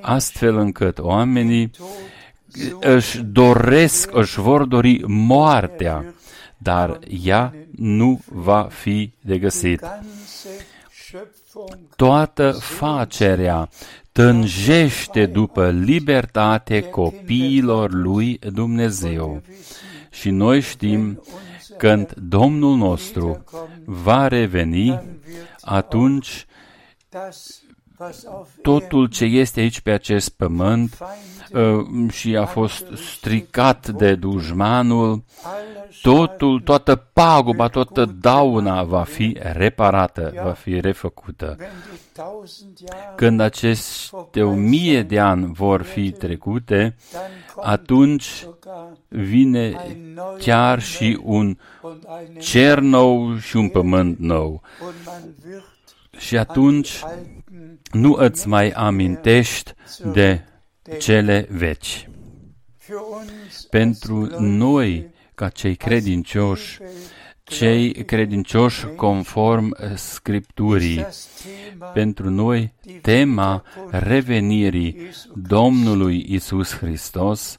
astfel 0.00 0.56
încât 0.56 0.98
oamenii 0.98 1.70
își 2.80 3.22
doresc, 3.22 4.10
își 4.12 4.40
vor 4.40 4.64
dori 4.64 5.02
moartea, 5.06 6.14
dar 6.62 6.98
ea 7.22 7.54
nu 7.76 8.20
va 8.28 8.62
fi 8.70 9.12
de 9.20 9.38
găsit. 9.38 9.80
Toată 11.96 12.50
facerea 12.50 13.68
tânjește 14.12 15.26
după 15.26 15.70
libertate 15.70 16.80
copiilor 16.80 17.92
lui 17.92 18.38
Dumnezeu. 18.52 19.42
Și 20.10 20.30
noi 20.30 20.60
știm 20.60 21.22
când 21.76 22.12
Domnul 22.12 22.76
nostru 22.76 23.44
va 23.84 24.28
reveni, 24.28 25.02
atunci 25.60 26.46
totul 28.62 29.08
ce 29.08 29.24
este 29.24 29.60
aici 29.60 29.80
pe 29.80 29.90
acest 29.90 30.28
pământ 30.28 30.98
uh, 31.00 31.08
și 32.10 32.36
a 32.36 32.44
fost 32.44 32.84
stricat 32.94 33.88
de 33.88 34.14
dușmanul, 34.14 35.22
totul, 36.02 36.60
toată 36.60 36.94
paguba, 37.12 37.68
toată 37.68 38.04
dauna 38.04 38.82
va 38.82 39.02
fi 39.02 39.36
reparată, 39.40 40.32
va 40.44 40.52
fi 40.52 40.80
refăcută. 40.80 41.56
Când 43.16 43.40
aceste 43.40 44.42
o 44.42 44.52
mie 44.52 45.02
de 45.02 45.18
ani 45.18 45.52
vor 45.52 45.82
fi 45.82 46.10
trecute, 46.10 46.96
atunci 47.56 48.46
vine 49.08 49.74
chiar 50.38 50.82
și 50.82 51.20
un 51.22 51.56
cer 52.38 52.78
nou 52.78 53.36
și 53.36 53.56
un 53.56 53.68
pământ 53.68 54.18
nou. 54.18 54.62
Și 56.16 56.36
atunci 56.38 57.02
nu 57.92 58.12
îți 58.12 58.48
mai 58.48 58.70
amintești 58.70 59.72
de 60.12 60.44
cele 60.98 61.46
veci. 61.50 62.08
Pentru 63.70 64.40
noi, 64.40 65.10
ca 65.34 65.48
cei 65.48 65.74
credincioși, 65.74 66.78
cei 67.56 67.92
credincioși 67.92 68.86
conform 68.96 69.76
Scripturii. 69.94 71.06
Pentru 71.92 72.30
noi, 72.30 72.72
tema 73.00 73.62
revenirii 73.90 74.96
Domnului 75.34 76.26
Isus 76.28 76.76
Hristos 76.76 77.56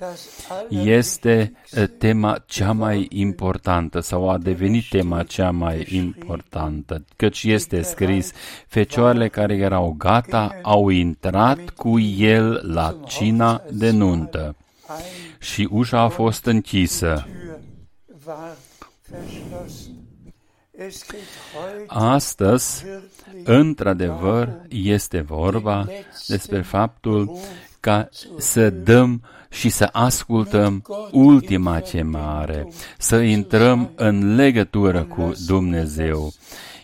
este 0.70 1.54
tema 1.98 2.44
cea 2.46 2.72
mai 2.72 3.08
importantă 3.10 4.00
sau 4.00 4.30
a 4.30 4.38
devenit 4.38 4.84
tema 4.90 5.24
cea 5.24 5.52
mai 5.52 5.88
importantă, 5.92 7.06
căci 7.16 7.44
este 7.44 7.82
scris, 7.82 8.32
fecioarele 8.68 9.28
care 9.28 9.56
erau 9.56 9.96
gata 9.98 10.60
au 10.62 10.90
intrat 10.90 11.70
cu 11.70 12.00
el 12.18 12.62
la 12.74 13.00
cina 13.08 13.62
de 13.72 13.92
nuntă 13.92 14.56
și 15.40 15.68
ușa 15.72 16.00
a 16.00 16.08
fost 16.08 16.46
închisă. 16.46 17.28
Astăzi, 21.88 22.86
într-adevăr, 23.44 24.62
este 24.70 25.22
vorba 25.22 25.88
despre 26.28 26.62
faptul 26.62 27.38
ca 27.80 28.10
să 28.38 28.70
dăm 28.70 29.24
și 29.50 29.70
să 29.70 29.90
ascultăm 29.92 30.84
ultima 31.12 31.80
ce 31.80 32.02
mare, 32.02 32.68
să 32.98 33.16
intrăm 33.16 33.92
în 33.96 34.36
legătură 34.36 35.04
cu 35.04 35.32
Dumnezeu. 35.46 36.34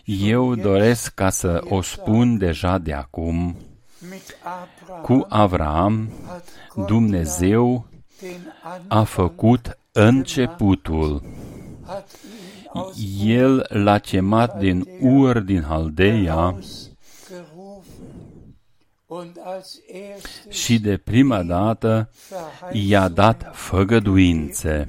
Eu 0.04 0.54
doresc 0.54 1.14
ca 1.14 1.30
să 1.30 1.60
o 1.68 1.82
spun 1.82 2.38
deja 2.38 2.78
de 2.78 2.92
acum. 2.92 3.56
Cu 5.02 5.26
Avram, 5.28 6.10
Dumnezeu 6.86 7.86
a 8.88 9.02
făcut 9.02 9.78
începutul. 9.92 11.22
El 13.24 13.66
l-a 13.68 13.98
chemat 13.98 14.58
din 14.58 14.86
Ur 15.00 15.38
din 15.38 15.62
Haldeia 15.62 16.58
și 20.48 20.78
de 20.78 20.96
prima 20.96 21.42
dată 21.42 22.10
i-a 22.72 23.08
dat 23.08 23.50
făgăduințe. 23.52 24.88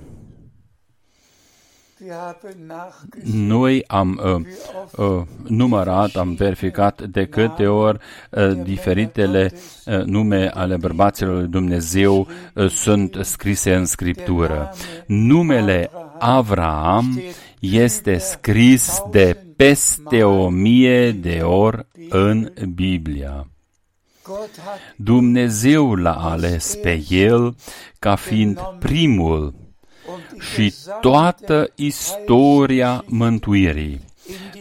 Noi 3.24 3.84
am 3.88 4.22
uh, 4.24 5.08
uh, 5.08 5.22
numărat, 5.48 6.16
am 6.16 6.34
verificat 6.34 7.02
de 7.02 7.26
câte 7.26 7.68
ori 7.68 7.98
uh, 8.32 8.64
diferitele 8.64 9.52
uh, 9.86 10.04
nume 10.04 10.52
ale 10.54 10.78
bărbaților 10.78 11.36
lui 11.36 11.48
Dumnezeu 11.48 12.28
uh, 12.54 12.70
sunt 12.70 13.18
scrise 13.22 13.76
în 13.76 13.86
Scriptură. 13.86 14.74
Numele 15.06 15.92
Avram 16.24 17.22
este 17.60 18.18
scris 18.18 19.02
de 19.12 19.38
peste 19.56 20.24
o 20.24 20.50
mie 20.50 21.12
de 21.12 21.40
ori 21.42 21.86
în 22.10 22.52
Biblia. 22.74 23.48
Dumnezeu 24.96 25.96
l-a 25.96 26.16
ales 26.16 26.76
pe 26.82 27.04
el 27.10 27.56
ca 28.00 28.16
fiind 28.16 28.60
primul 28.80 29.54
și 30.54 30.74
toată 31.02 31.72
istoria 31.76 33.04
mântuirii, 33.08 34.02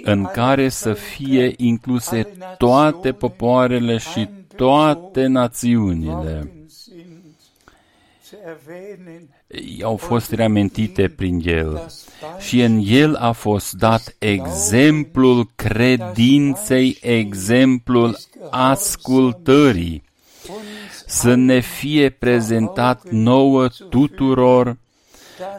în 0.03 0.25
care 0.25 0.69
să 0.69 0.93
fie 0.93 1.55
incluse 1.57 2.23
toate 2.59 3.13
popoarele 3.13 3.97
și 3.97 4.29
toate 4.57 5.27
națiunile 5.27 6.61
au 9.83 9.97
fost 9.97 10.33
reamintite 10.33 11.09
prin 11.09 11.41
el 11.45 11.87
și 12.39 12.61
în 12.61 12.81
el 12.85 13.15
a 13.15 13.33
fost 13.33 13.73
dat 13.73 14.15
exemplul 14.19 15.51
credinței, 15.55 16.99
exemplul 17.01 18.19
ascultării, 18.51 20.03
să 21.07 21.35
ne 21.35 21.61
fie 21.61 22.11
prezentat 22.11 23.11
nouă 23.11 23.69
tuturor 23.89 24.77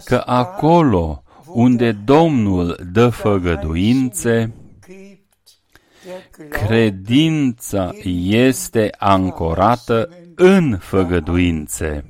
că 0.04 0.24
acolo 0.26 1.24
unde 1.46 1.92
Domnul 1.92 2.80
dă 2.92 3.10
făgăduințe, 3.10 4.54
credința 6.50 7.92
este 8.28 8.96
ancorată 8.98 10.10
în 10.36 10.78
făgăduințe. 10.78 12.06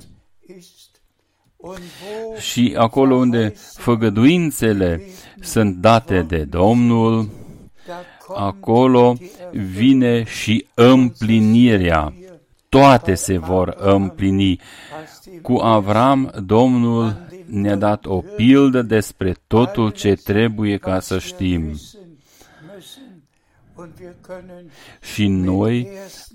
Și 2.39 2.74
acolo 2.78 3.15
unde 3.15 3.54
făgăduințele 3.74 5.02
sunt 5.39 5.76
date 5.76 6.21
de 6.21 6.43
Domnul, 6.43 7.30
acolo 8.36 9.15
vine 9.52 10.24
și 10.24 10.65
împlinirea. 10.74 12.13
Toate 12.69 13.13
se 13.13 13.38
vor 13.38 13.76
împlini. 13.78 14.60
Cu 15.41 15.54
Avram, 15.54 16.32
Domnul 16.45 17.28
ne-a 17.45 17.76
dat 17.76 18.06
o 18.06 18.21
pildă 18.36 18.82
despre 18.82 19.36
totul 19.47 19.89
ce 19.89 20.13
trebuie 20.13 20.78
ca 20.78 21.00
să 21.00 21.19
știm. 21.19 21.80
Și 25.02 25.28
noi 25.28 25.88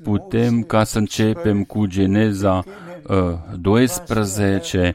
putem 0.03 0.63
ca 0.63 0.85
să 0.85 0.99
începem 0.99 1.65
cu 1.65 1.87
Geneza 1.87 2.65
uh, 3.07 3.17
12, 3.61 4.95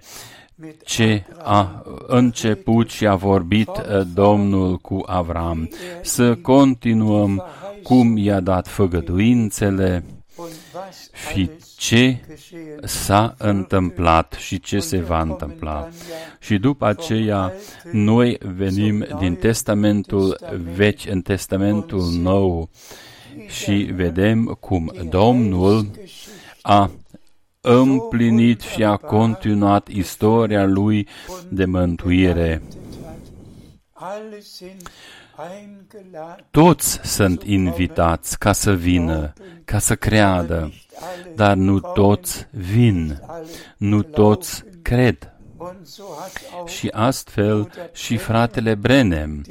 ce 0.83 1.25
a 1.37 1.83
început 2.07 2.89
și 2.89 3.07
a 3.07 3.15
vorbit 3.15 3.67
uh, 3.67 4.01
Domnul 4.13 4.77
cu 4.77 5.03
Avram. 5.05 5.69
Să 6.01 6.35
continuăm 6.35 7.43
cum 7.83 8.17
i-a 8.17 8.39
dat 8.39 8.67
făgăduințele 8.67 10.03
și 11.31 11.49
ce 11.81 12.17
s-a 12.83 13.35
întâmplat 13.37 14.35
și 14.39 14.59
ce 14.59 14.79
se 14.79 14.97
va 14.97 15.21
întâmpla. 15.21 15.89
Și 16.39 16.57
după 16.57 16.85
aceea, 16.85 17.53
noi 17.91 18.37
venim 18.55 19.05
din 19.19 19.35
Testamentul 19.35 20.39
Vechi 20.75 21.05
în 21.05 21.21
Testamentul 21.21 22.11
Nou 22.21 22.69
și 23.47 23.73
vedem 23.73 24.45
cum 24.45 24.93
Domnul 25.09 25.91
a 26.61 26.91
împlinit 27.61 28.61
și 28.61 28.83
a 28.83 28.95
continuat 28.95 29.87
istoria 29.87 30.65
lui 30.65 31.07
de 31.49 31.65
mântuire. 31.65 32.61
Toți 36.51 36.99
sunt 37.03 37.43
invitați 37.43 38.39
ca 38.39 38.51
să 38.51 38.73
vină, 38.73 39.33
ca 39.65 39.79
să 39.79 39.95
creadă, 39.95 40.71
dar 41.35 41.55
nu 41.55 41.79
toți 41.79 42.47
vin, 42.51 43.21
nu 43.77 44.01
toți 44.01 44.63
cred. 44.81 45.33
Și 46.65 46.87
astfel 46.91 47.71
și 47.93 48.17
fratele 48.17 48.75
Brenem 48.75 49.45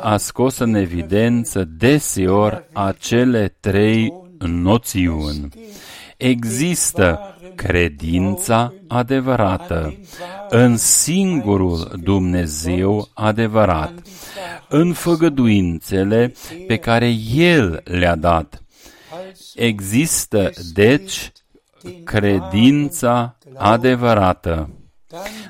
a 0.00 0.16
scos 0.16 0.58
în 0.58 0.74
evidență 0.74 1.64
deseori 1.64 2.64
acele 2.72 3.54
trei 3.60 4.12
noțiuni. 4.38 5.48
Există 6.16 7.36
credința 7.54 8.72
adevărată 8.88 9.94
în 10.48 10.76
singurul 10.76 11.98
Dumnezeu 12.02 13.08
adevărat, 13.14 13.92
în 14.68 14.92
făgăduințele 14.92 16.34
pe 16.66 16.76
care 16.76 17.08
El 17.34 17.82
le-a 17.84 18.16
dat. 18.16 18.62
Există, 19.54 20.50
deci, 20.72 21.32
credința 22.04 23.36
adevărată, 23.54 24.70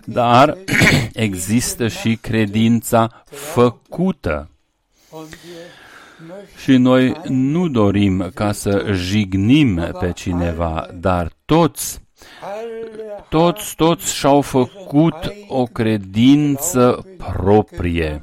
dar 0.04 0.56
există 1.12 1.88
și 1.88 2.16
credința 2.16 3.24
făcută. 3.30 4.50
Și 6.62 6.76
noi 6.76 7.20
nu 7.28 7.68
dorim 7.68 8.30
ca 8.34 8.52
să 8.52 8.86
jignim 8.92 9.96
pe 10.00 10.12
cineva, 10.12 10.88
dar 10.94 11.32
toți, 11.44 12.00
toți, 13.28 13.74
toți 13.76 14.14
și-au 14.14 14.40
făcut 14.40 15.32
o 15.48 15.64
credință 15.64 17.06
proprie 17.16 18.22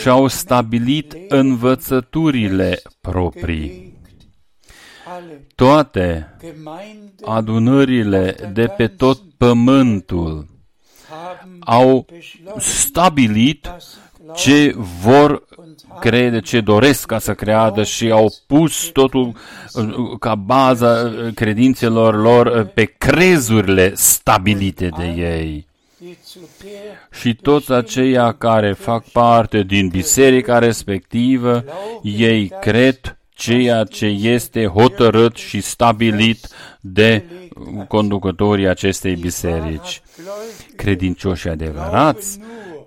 și-au 0.00 0.26
stabilit 0.26 1.16
învățăturile 1.28 2.82
proprii. 3.00 3.96
Toate 5.54 6.36
adunările 7.24 8.36
de 8.52 8.66
pe 8.66 8.86
tot 8.86 9.20
pământul 9.36 10.46
au 11.60 12.06
stabilit 12.58 13.70
ce 14.34 14.74
vor 15.02 15.44
crede, 16.00 16.40
ce 16.40 16.60
doresc 16.60 17.06
ca 17.06 17.18
să 17.18 17.34
creadă 17.34 17.82
și 17.82 18.10
au 18.10 18.34
pus 18.46 18.84
totul 18.84 19.32
uh, 19.72 20.18
ca 20.18 20.34
bază 20.34 21.12
credințelor 21.34 22.20
lor 22.20 22.46
uh, 22.46 22.72
pe 22.74 22.84
crezurile 22.84 23.92
stabilite 23.94 24.88
de 24.96 25.04
ei. 25.04 25.67
Și 27.10 27.34
toți 27.34 27.72
aceia 27.72 28.32
care 28.32 28.72
fac 28.72 29.04
parte 29.04 29.62
din 29.62 29.88
biserica 29.88 30.58
respectivă, 30.58 31.64
ei 32.02 32.52
cred 32.60 33.18
ceea 33.34 33.84
ce 33.84 34.06
este 34.06 34.66
hotărât 34.66 35.36
și 35.36 35.60
stabilit 35.60 36.48
de 36.80 37.24
conducătorii 37.88 38.68
acestei 38.68 39.14
biserici. 39.14 40.02
Credincioși 40.76 41.48
adevărați 41.48 42.38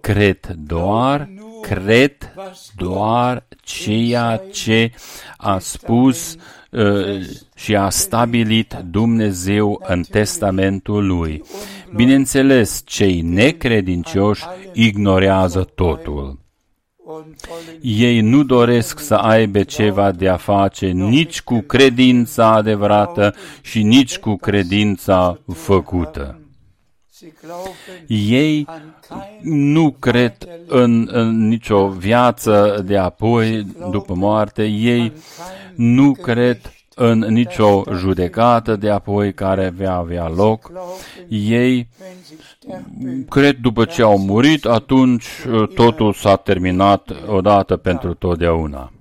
cred 0.01 0.55
doar, 0.57 1.29
cred 1.61 2.33
doar 2.75 3.43
ceea 3.61 4.41
ce 4.51 4.91
a 5.37 5.59
spus 5.59 6.35
uh, 6.69 7.21
și 7.55 7.75
a 7.75 7.89
stabilit 7.89 8.77
Dumnezeu 8.89 9.83
în 9.87 10.03
testamentul 10.03 11.07
lui. 11.07 11.43
Bineînțeles, 11.95 12.81
cei 12.85 13.21
necredincioși 13.21 14.45
ignorează 14.73 15.63
totul. 15.75 16.39
Ei 17.81 18.21
nu 18.21 18.43
doresc 18.43 18.99
să 18.99 19.15
aibă 19.15 19.63
ceva 19.63 20.11
de 20.11 20.27
a 20.27 20.37
face 20.37 20.87
nici 20.87 21.41
cu 21.41 21.59
credința 21.59 22.51
adevărată 22.51 23.35
și 23.61 23.83
nici 23.83 24.17
cu 24.17 24.35
credința 24.35 25.39
făcută. 25.53 26.41
Ei 28.07 28.67
nu 29.41 29.91
cred 29.99 30.37
în, 30.67 31.07
în 31.11 31.47
nicio 31.47 31.87
viață 31.87 32.83
de 32.85 32.97
apoi, 32.97 33.65
după 33.91 34.13
moarte, 34.13 34.65
ei 34.65 35.11
nu 35.75 36.11
cred 36.11 36.61
în 37.01 37.19
nicio 37.19 37.83
judecată 37.95 38.75
de 38.75 38.89
apoi 38.89 39.33
care 39.33 39.73
va 39.77 39.95
avea 39.95 40.29
loc. 40.29 40.71
Ei 41.27 41.87
cred 43.29 43.57
după 43.57 43.85
ce 43.85 44.01
au 44.01 44.17
murit, 44.17 44.65
atunci 44.65 45.25
uh, 45.25 45.67
totul 45.67 46.13
s-a 46.13 46.35
terminat 46.35 47.09
odată 47.27 47.77
pentru 47.77 48.13
totdeauna. 48.13 48.91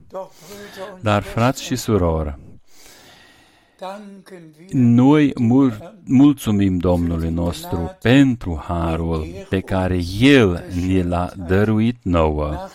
Dar, 1.01 1.23
frați 1.23 1.63
și 1.63 1.77
surori, 1.77 2.39
noi 4.71 5.33
mul- 5.35 5.95
mulțumim 6.05 6.77
Domnului 6.77 7.31
nostru 7.31 7.97
pentru 8.03 8.63
harul 8.67 9.27
pe 9.49 9.61
care 9.61 10.01
El 10.21 10.65
ne 10.87 11.03
l-a 11.03 11.31
dăruit 11.47 11.97
nouă. 12.03 12.69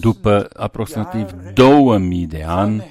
După 0.00 0.48
aproximativ 0.56 1.30
2000 1.54 2.26
de 2.26 2.44
ani, 2.46 2.84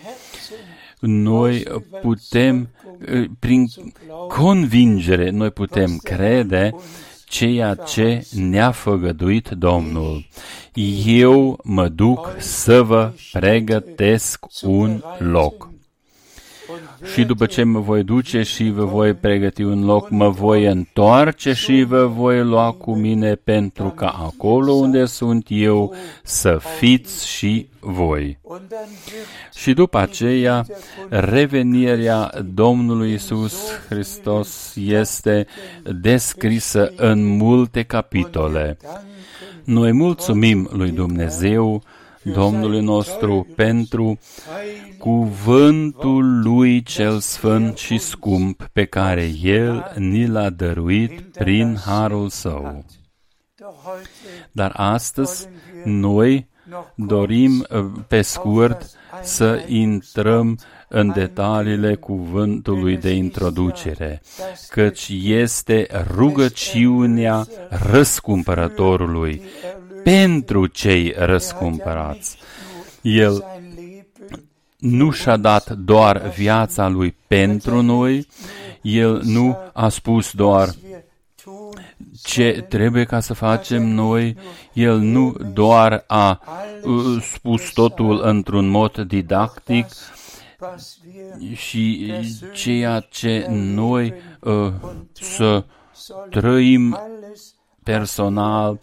noi 1.02 1.64
putem, 2.02 2.70
prin 3.40 3.68
convingere, 4.28 5.30
noi 5.30 5.52
putem 5.52 5.98
crede 6.04 6.76
ceea 7.26 7.76
ce 7.76 8.28
ne-a 8.32 8.72
făgăduit 8.72 9.50
Domnul. 9.50 10.28
Eu 11.06 11.60
mă 11.64 11.88
duc 11.88 12.36
să 12.38 12.82
vă 12.82 13.12
pregătesc 13.32 14.46
un 14.62 15.04
loc 15.18 15.71
și 17.14 17.24
după 17.24 17.46
ce 17.46 17.64
mă 17.64 17.80
voi 17.80 18.04
duce 18.04 18.42
și 18.42 18.70
vă 18.70 18.86
voi 18.86 19.14
pregăti 19.14 19.64
un 19.64 19.86
loc, 19.86 20.10
mă 20.10 20.30
voi 20.30 20.66
întoarce 20.66 21.54
și 21.54 21.84
vă 21.84 22.06
voi 22.06 22.44
lua 22.44 22.72
cu 22.72 22.96
mine 22.96 23.36
pentru 23.36 23.90
ca 23.90 24.08
acolo 24.08 24.72
unde 24.72 25.06
sunt 25.06 25.46
eu 25.50 25.94
să 26.24 26.60
fiți 26.80 27.28
și 27.28 27.68
voi. 27.80 28.40
Și 29.54 29.74
după 29.74 29.98
aceea, 29.98 30.66
revenirea 31.10 32.32
Domnului 32.54 33.14
Isus 33.14 33.72
Hristos 33.90 34.76
este 34.76 35.48
descrisă 35.84 36.94
în 36.96 37.26
multe 37.26 37.84
capitole. 37.84 38.78
Noi 39.64 39.92
mulțumim 39.92 40.70
lui 40.72 40.92
Dumnezeu 40.92 41.84
Domnului 42.24 42.82
nostru 42.82 43.48
pentru 43.56 44.20
cuvântul 44.98 46.42
lui 46.42 46.84
cel 46.84 47.20
sfânt 47.20 47.78
și 47.78 47.98
scump 47.98 48.70
pe 48.74 48.86
care 48.86 49.32
El 49.42 49.92
ni 49.96 50.28
l-a 50.28 50.50
dăruit 50.50 51.22
prin 51.22 51.78
harul 51.86 52.30
său. 52.30 52.86
Dar 54.52 54.72
astăzi 54.76 55.48
noi 55.84 56.50
dorim 56.96 57.68
pe 58.08 58.22
scurt 58.22 58.90
să 59.24 59.64
intrăm 59.68 60.60
în 60.88 61.12
detaliile 61.14 61.96
cuvântului 61.96 62.98
de 62.98 63.10
introducere, 63.10 64.22
căci 64.70 65.10
este 65.24 65.88
rugăciunea 66.16 67.48
răscumpărătorului 67.92 69.42
pentru 70.04 70.68
cei 70.68 71.14
răscumpărați. 71.18 72.38
El 73.02 73.46
nu 74.78 75.12
și-a 75.12 75.38
dat 75.38 75.70
doar 75.70 76.30
viața 76.30 76.88
lui 76.88 77.16
pentru 77.28 77.82
noi, 77.82 78.28
el 78.82 79.22
nu 79.24 79.58
a 79.74 79.90
spus 79.90 80.32
doar 80.32 80.70
ce 82.24 82.66
trebuie 82.70 83.04
ca 83.04 83.20
să 83.20 83.34
facem 83.34 83.88
noi, 83.88 84.38
el 84.74 84.98
nu 84.98 85.36
doar 85.54 86.04
a 86.08 86.42
uh, 86.84 87.22
spus 87.34 87.72
totul 87.72 88.22
într-un 88.24 88.68
mod 88.68 88.98
didactic 88.98 89.86
și 91.54 92.14
ceea 92.54 93.00
ce 93.00 93.46
noi 93.50 94.14
uh, 94.40 94.72
să 95.14 95.66
trăim 96.30 96.98
personal, 97.84 98.80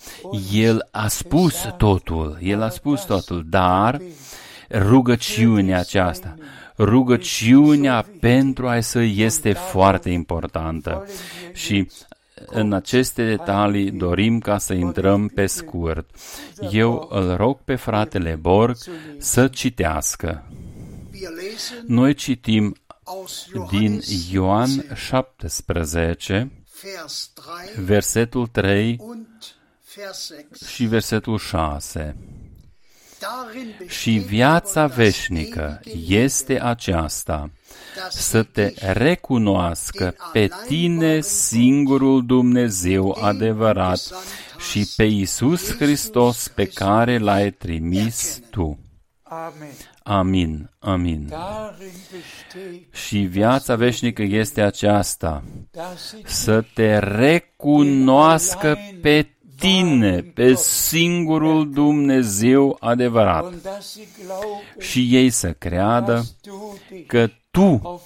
el 0.53 0.89
a 0.91 1.09
spus 1.09 1.55
totul, 1.77 2.39
el 2.43 2.63
a 2.63 2.69
spus 2.69 3.05
totul, 3.05 3.45
dar 3.49 4.01
rugăciunea 4.71 5.79
aceasta, 5.79 6.35
rugăciunea 6.79 8.07
pentru 8.21 8.69
a 8.69 8.81
să 8.81 9.01
este 9.01 9.53
foarte 9.53 10.11
importantă 10.11 11.07
și 11.53 11.89
în 12.47 12.73
aceste 12.73 13.25
detalii 13.25 13.91
dorim 13.91 14.39
ca 14.39 14.59
să 14.59 14.73
intrăm 14.73 15.29
pe 15.29 15.47
scurt. 15.47 16.11
Eu 16.71 17.09
îl 17.11 17.37
rog 17.37 17.59
pe 17.65 17.75
fratele 17.75 18.39
Borg 18.41 18.77
să 19.19 19.49
citească. 19.49 20.45
Noi 21.87 22.15
citim 22.15 22.77
din 23.71 24.01
Ioan 24.31 24.69
17, 24.95 26.51
versetul 27.77 28.47
3 28.47 29.01
și 30.69 30.85
versetul 30.85 31.39
6. 31.39 32.17
Și 33.87 34.11
viața 34.11 34.87
veșnică 34.87 35.81
este 36.07 36.61
aceasta, 36.61 37.51
să 38.11 38.43
te 38.43 38.73
recunoască 38.93 40.15
pe 40.33 40.49
tine 40.67 41.21
singurul 41.21 42.27
Dumnezeu 42.27 43.19
adevărat 43.21 44.01
și 44.71 44.93
pe 44.97 45.05
Isus 45.05 45.77
Hristos 45.77 46.49
pe 46.49 46.67
care 46.67 47.19
l-ai 47.19 47.51
trimis 47.51 48.41
tu. 48.51 48.79
Amin, 50.09 50.71
amin. 50.79 51.33
Și 52.93 53.19
viața 53.19 53.75
veșnică 53.75 54.23
este 54.23 54.61
aceasta, 54.61 55.43
să 56.25 56.65
te 56.75 56.99
recunoască 56.99 58.79
pe 59.03 59.29
tine, 59.59 60.21
pe 60.21 60.55
singurul 60.55 61.73
Dumnezeu 61.73 62.77
adevărat 62.81 63.55
și 64.79 65.09
ei 65.11 65.31
să 65.31 65.53
creadă 65.53 66.25
că 67.07 67.31
tu 67.51 68.01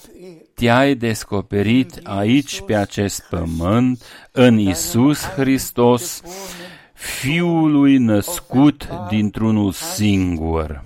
te-ai 0.53 0.95
descoperit 0.95 1.99
aici 2.03 2.61
pe 2.61 2.75
acest 2.75 3.23
pământ 3.29 4.03
în 4.31 4.57
Isus 4.57 5.21
Hristos, 5.21 6.21
Fiului 6.93 7.97
născut 7.97 8.87
dintr-unul 9.09 9.71
singur 9.71 10.83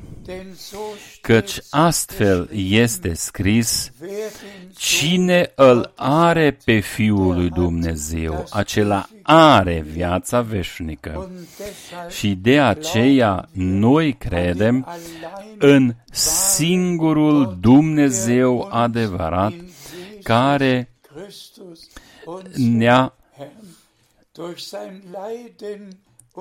căci 1.21 1.59
astfel 1.69 2.49
este 2.53 3.13
scris, 3.13 3.91
cine 4.75 5.51
îl 5.55 5.91
are 5.95 6.57
pe 6.65 6.80
Fiul 6.80 7.36
lui 7.36 7.49
Dumnezeu, 7.49 8.45
acela 8.49 9.09
are 9.21 9.86
viața 9.91 10.41
veșnică. 10.41 11.32
Și 12.09 12.36
de 12.36 12.59
aceea 12.59 13.49
noi 13.51 14.13
credem 14.13 14.88
în 15.57 15.95
singurul 16.11 17.57
Dumnezeu 17.59 18.67
adevărat 18.71 19.53
care 20.23 20.91
ne-a 22.55 23.13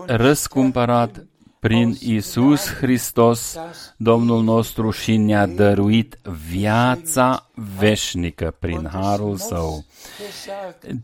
răscumpărat 0.07 1.27
prin 1.61 1.97
Isus 2.01 2.67
Hristos, 2.67 3.57
Domnul 3.97 4.43
nostru, 4.43 4.91
și 4.91 5.17
ne-a 5.17 5.47
dăruit 5.47 6.19
viața 6.51 7.51
veșnică 7.79 8.57
prin 8.59 8.89
harul 8.93 9.37
său. 9.37 9.85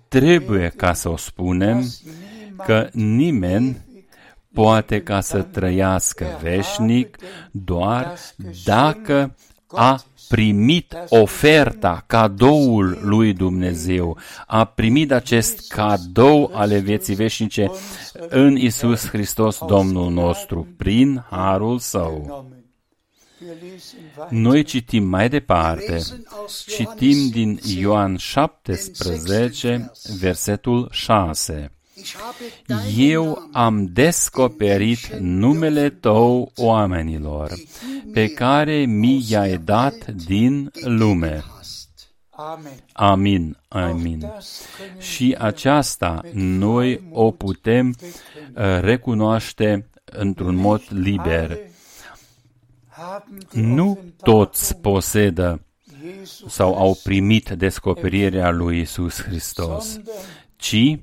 Trebuie 0.09 0.73
ca 0.77 0.93
să 0.93 1.09
o 1.09 1.17
spunem 1.17 1.85
că 2.65 2.89
nimeni 2.93 3.77
poate 4.53 5.03
ca 5.03 5.21
să 5.21 5.43
trăiască 5.43 6.39
veșnic 6.43 7.17
doar 7.51 8.17
dacă 8.65 9.37
a 9.67 10.03
primit 10.33 10.95
oferta, 11.09 12.05
cadoul 12.07 12.99
lui 13.03 13.33
Dumnezeu, 13.33 14.19
a 14.47 14.65
primit 14.65 15.13
acest 15.13 15.69
cadou 15.69 16.51
ale 16.55 16.79
vieții 16.79 17.15
veșnice 17.15 17.71
în 18.29 18.57
Isus 18.57 19.09
Hristos, 19.09 19.59
Domnul 19.67 20.11
nostru, 20.11 20.67
prin 20.77 21.25
harul 21.31 21.79
său. 21.79 22.47
Noi 24.29 24.63
citim 24.63 25.05
mai 25.05 25.29
departe, 25.29 25.99
citim 26.67 27.29
din 27.31 27.59
Ioan 27.79 28.17
17, 28.17 29.91
versetul 30.19 30.89
6. 30.91 31.73
Eu 32.97 33.49
am 33.53 33.87
descoperit 33.93 35.07
numele 35.19 35.91
Tău 35.91 36.53
oamenilor, 36.57 37.53
pe 38.13 38.29
care 38.29 38.85
mi 38.85 39.27
i-ai 39.29 39.57
dat 39.57 40.07
din 40.07 40.71
lume. 40.85 41.45
Amin, 42.93 43.57
amin. 43.69 44.33
Și 44.99 45.37
aceasta 45.39 46.21
noi 46.33 47.09
o 47.13 47.31
putem 47.31 47.95
uh, 47.99 48.81
recunoaște 48.81 49.91
într-un 50.05 50.55
mod 50.55 50.83
liber. 50.89 51.59
Nu 53.53 53.99
toți 54.23 54.77
posedă 54.77 55.61
sau 56.49 56.75
au 56.75 56.99
primit 57.03 57.51
descoperirea 57.51 58.51
lui 58.51 58.81
Isus 58.81 59.23
Hristos, 59.23 60.01
ci 60.63 60.99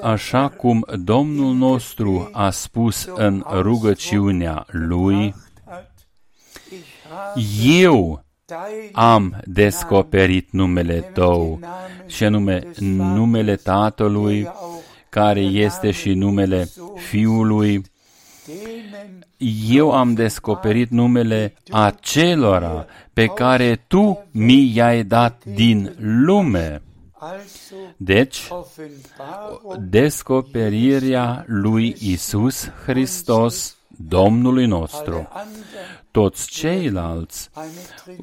așa 0.00 0.48
cum 0.48 0.86
Domnul 1.04 1.54
nostru 1.54 2.30
a 2.32 2.50
spus 2.50 3.08
în 3.14 3.44
rugăciunea 3.50 4.66
lui, 4.70 5.34
eu 7.64 8.24
am 8.92 9.40
descoperit 9.44 10.50
numele 10.50 11.00
tău, 11.00 11.60
și 12.06 12.24
anume 12.24 12.62
numele 12.88 13.56
Tatălui, 13.56 14.48
care 15.08 15.40
este 15.40 15.90
și 15.90 16.12
numele 16.12 16.68
Fiului. 16.96 17.82
Eu 19.68 19.90
am 19.92 20.14
descoperit 20.14 20.90
numele 20.90 21.54
acelora 21.70 22.86
pe 23.12 23.26
care 23.26 23.84
tu 23.86 24.26
mi 24.30 24.72
i-ai 24.74 25.04
dat 25.04 25.44
din 25.44 25.94
lume. 25.98 26.82
Deci, 27.96 28.48
descoperirea 29.78 31.44
lui 31.46 31.96
Isus 32.00 32.68
Hristos, 32.68 33.76
Domnului 34.08 34.66
nostru. 34.66 35.28
Toți 36.10 36.48
ceilalți 36.48 37.50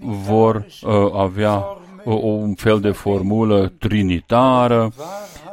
vor 0.02 0.56
uh, 0.56 1.12
avea 1.14 1.58
uh, 1.58 2.20
un 2.22 2.56
fel 2.56 2.80
de 2.80 2.92
formulă 2.92 3.68
trinitară, 3.68 4.92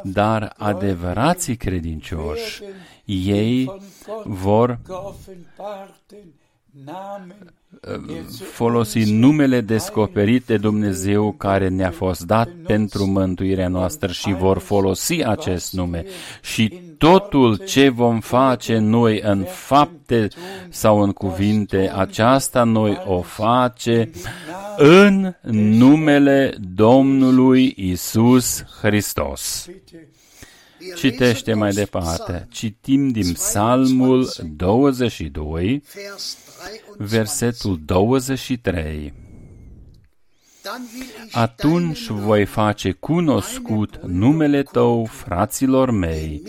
dar 0.03 0.55
adevărații 0.57 1.57
credincioși, 1.57 2.63
ei 3.05 3.73
vor 4.25 4.79
folosi 8.53 9.13
numele 9.13 9.61
descoperit 9.61 10.47
de 10.47 10.57
Dumnezeu 10.57 11.33
care 11.33 11.69
ne-a 11.69 11.91
fost 11.91 12.23
dat 12.23 12.49
pentru 12.67 13.07
mântuirea 13.07 13.69
noastră 13.69 14.13
și 14.13 14.33
vor 14.33 14.59
folosi 14.59 15.25
acest 15.25 15.73
nume. 15.73 16.05
Și 16.43 16.81
totul 16.99 17.57
ce 17.57 17.89
vom 17.89 18.21
face 18.21 18.79
noi 18.79 19.21
în 19.23 19.45
fapte 19.49 20.29
sau 20.69 21.03
în 21.03 21.13
cuvinte, 21.13 21.93
aceasta 21.97 22.65
noi 22.65 23.03
o 23.07 23.21
face 23.21 24.11
în 24.77 25.35
numele 25.79 26.55
Domnului 26.75 27.75
Isus 27.77 28.65
Hristos. 28.81 29.69
Citește 30.97 31.55
mai 31.55 31.71
departe. 31.71 32.49
Citim 32.51 33.09
din 33.09 33.33
Psalmul 33.33 34.29
22, 34.57 35.83
versetul 36.99 37.81
23. 37.85 39.13
Atunci 41.31 42.07
voi 42.07 42.45
face 42.45 42.91
cunoscut 42.93 44.01
numele 44.07 44.63
tău 44.63 45.05
fraților 45.05 45.91
mei. 45.91 46.43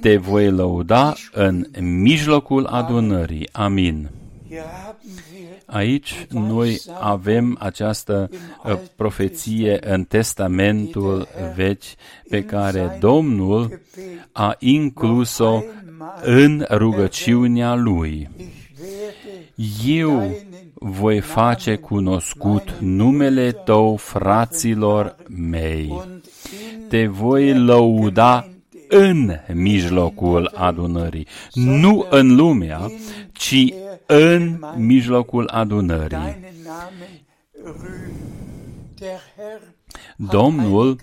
Te 0.00 0.16
voi 0.16 0.50
lăuda 0.50 1.14
în 1.32 1.66
mijlocul 1.80 2.66
adunării. 2.66 3.48
Amin. 3.52 4.10
Aici 5.66 6.26
noi 6.30 6.80
avem 7.00 7.56
această 7.60 8.30
uh, 8.64 8.78
profeție 8.96 9.92
în 9.92 10.04
Testamentul 10.04 11.28
Vechi 11.54 11.82
pe 12.28 12.44
care 12.44 12.96
Domnul 13.00 13.80
a 14.32 14.56
inclus-o 14.58 15.62
în 16.22 16.66
rugăciunea 16.70 17.74
lui. 17.74 18.28
Eu 19.86 20.36
voi 20.74 21.20
face 21.20 21.76
cunoscut 21.76 22.74
numele 22.80 23.52
tău 23.52 23.96
fraților 23.96 25.16
mei. 25.28 26.02
Te 26.88 27.06
voi 27.06 27.58
lăuda 27.58 28.48
în 28.88 29.38
mijlocul 29.52 30.50
adunării, 30.54 31.26
nu 31.52 32.06
în 32.10 32.34
lumea, 32.34 32.90
ci 33.32 33.72
în 34.06 34.64
mijlocul 34.76 35.48
adunării. 35.52 36.36
Domnul 40.16 41.00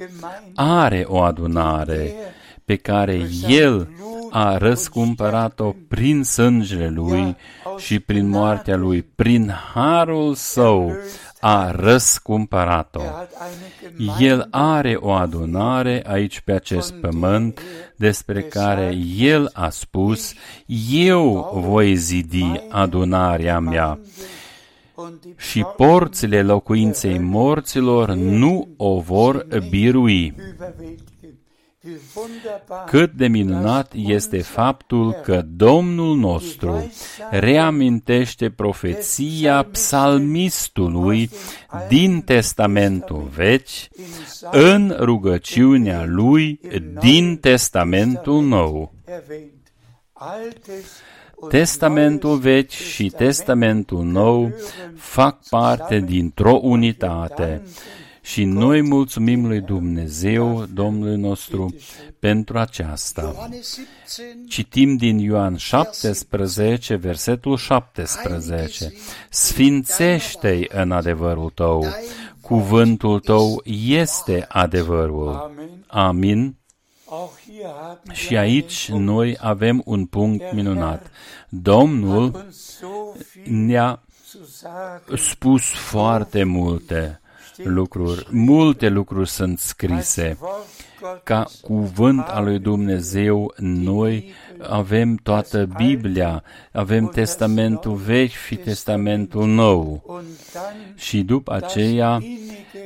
are 0.56 1.06
o 1.08 1.20
adunare 1.22 2.14
pe 2.66 2.76
care 2.76 3.22
El 3.48 3.90
a 4.32 4.58
răscumpărat-o 4.58 5.74
prin 5.88 6.24
sângele 6.24 6.90
Lui 6.90 7.36
și 7.78 8.00
prin 8.00 8.30
moartea 8.30 8.76
Lui, 8.76 9.02
prin 9.16 9.54
harul 9.74 10.34
Său 10.36 10.96
a 11.40 11.72
răscumpărat-o. 11.72 13.02
El 14.20 14.48
are 14.52 14.96
o 15.00 15.12
adunare 15.12 16.04
aici 16.08 16.40
pe 16.40 16.52
acest 16.52 16.94
pământ 16.94 17.62
despre 17.96 18.42
care 18.42 18.96
El 19.18 19.50
a 19.54 19.70
spus, 19.70 20.34
eu 20.92 21.52
voi 21.66 21.96
zidi 21.96 22.52
adunarea 22.70 23.60
mea 23.60 24.00
și 25.38 25.64
porțile 25.78 26.42
locuinței 26.42 27.18
morților 27.18 28.14
nu 28.14 28.68
o 28.78 29.00
vor 29.00 29.48
birui. 29.70 30.36
Cât 32.86 33.12
de 33.12 33.28
minunat 33.28 33.94
este 33.96 34.42
faptul 34.42 35.12
că 35.12 35.42
Domnul 35.42 36.18
nostru 36.18 36.92
reamintește 37.30 38.50
profeția 38.50 39.64
psalmistului 39.64 41.30
din 41.88 42.22
Testamentul 42.22 43.30
Vechi 43.36 43.70
în 44.52 44.96
rugăciunea 45.00 46.06
lui 46.06 46.60
din 47.00 47.38
Testamentul 47.38 48.44
Nou. 48.44 48.94
Testamentul 51.50 52.38
Vechi 52.38 52.70
și 52.70 53.10
Testamentul 53.10 54.04
Nou 54.04 54.54
fac 54.96 55.48
parte 55.50 56.00
dintr-o 56.00 56.60
unitate 56.62 57.62
și 58.22 58.44
noi 58.44 58.82
mulțumim 58.82 59.48
lui 59.48 59.62
Dumnezeu, 59.62 60.66
Domnului 60.74 61.18
nostru, 61.18 61.76
pentru 62.20 62.58
aceasta. 62.58 63.50
Citim 64.48 64.96
din 64.96 65.18
Ioan 65.18 65.56
17, 65.56 66.96
versetul 66.96 67.58
17. 67.58 68.94
Sfințește-i 69.30 70.68
în 70.70 70.92
adevărul 70.92 71.50
tău, 71.50 71.86
cuvântul 72.42 73.20
tău 73.20 73.62
este 73.88 74.46
adevărul. 74.48 75.52
Amin. 75.88 76.56
Și 78.12 78.38
aici 78.38 78.90
noi 78.92 79.38
avem 79.40 79.82
un 79.86 80.06
punct 80.06 80.54
minunat. 80.54 81.12
Domnul 81.50 82.46
ne-a 83.46 84.04
spus 85.16 85.64
foarte 85.64 86.44
multe 86.44 87.21
lucruri, 87.64 88.28
multe 88.30 88.90
lucruri 88.90 89.30
sunt 89.30 89.60
scrise 89.60 90.38
ca 91.24 91.46
cuvânt 91.62 92.28
al 92.28 92.44
lui 92.44 92.60
Dumnezeu, 92.60 93.54
noi 93.58 94.32
avem 94.60 95.16
toată 95.16 95.68
Biblia, 95.78 96.44
avem 96.72 97.08
Testamentul 97.08 97.94
Vechi 97.94 98.32
și 98.46 98.56
Testamentul 98.56 99.48
Nou. 99.48 100.22
Și 100.96 101.22
după 101.22 101.54
aceea, 101.54 102.22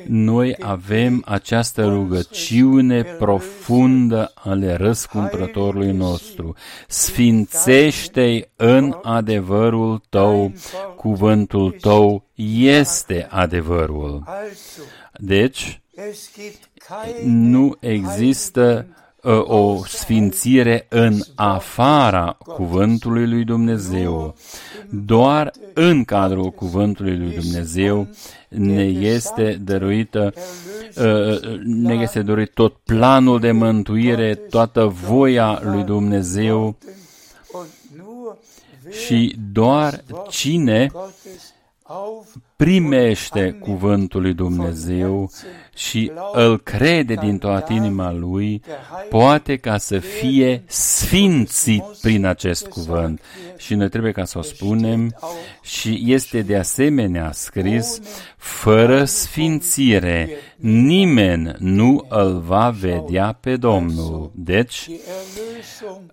noi 0.07 0.55
avem 0.59 1.22
această 1.26 1.86
rugăciune 1.86 3.03
profundă 3.03 4.32
ale 4.36 4.74
răscumpărătorului 4.76 5.91
nostru. 5.91 6.55
Sfințește 6.88 8.49
în 8.55 8.95
adevărul 9.03 10.01
tău, 10.09 10.53
cuvântul 10.95 11.76
tău 11.82 12.24
este 12.36 13.28
adevărul. 13.30 14.24
Deci, 15.13 15.82
nu 17.24 17.78
există 17.80 18.86
uh, 19.22 19.44
o 19.44 19.86
sfințire 19.86 20.86
în 20.90 21.20
afara 21.36 22.38
cuvântului 22.40 23.28
lui 23.28 23.44
Dumnezeu. 23.44 24.36
Doar 24.90 25.52
în 25.74 26.04
cadrul 26.04 26.50
cuvântului 26.50 27.18
lui 27.18 27.36
Dumnezeu 27.36 28.08
ne 28.50 28.84
este 28.84 29.60
dăruită, 29.64 30.34
uh, 30.98 31.60
ne 31.64 31.94
este 31.94 32.22
dăruit 32.22 32.54
tot 32.54 32.76
planul 32.76 33.40
de 33.40 33.52
mântuire, 33.52 34.36
toată 34.36 34.86
voia 34.86 35.62
lui 35.64 35.84
Dumnezeu 35.84 36.78
și 38.90 39.36
doar 39.52 40.04
cine 40.30 40.92
primește 42.56 43.52
cuvântul 43.52 44.22
lui 44.22 44.34
Dumnezeu 44.34 45.32
și 45.76 46.12
îl 46.34 46.60
crede 46.60 47.14
din 47.14 47.38
toată 47.38 47.74
inima 47.74 48.12
lui, 48.12 48.62
poate 49.10 49.56
ca 49.58 49.78
să 49.78 50.00
fie 50.00 50.64
sfințit 50.68 51.84
prin 52.02 52.26
acest 52.26 52.68
cuvânt. 52.68 53.22
Și 53.58 53.74
noi 53.74 53.90
trebuie 53.90 54.12
ca 54.12 54.24
să 54.26 54.38
o 54.38 54.42
spunem 54.42 55.16
și 55.62 56.04
este 56.06 56.42
de 56.42 56.58
asemenea 56.58 57.32
scris, 57.32 58.00
fără 58.38 59.04
sfințire, 59.04 60.30
nimeni 60.58 61.56
nu 61.58 62.06
îl 62.10 62.40
va 62.40 62.70
vedea 62.70 63.38
pe 63.42 63.56
Domnul. 63.56 64.32
Deci, 64.36 64.90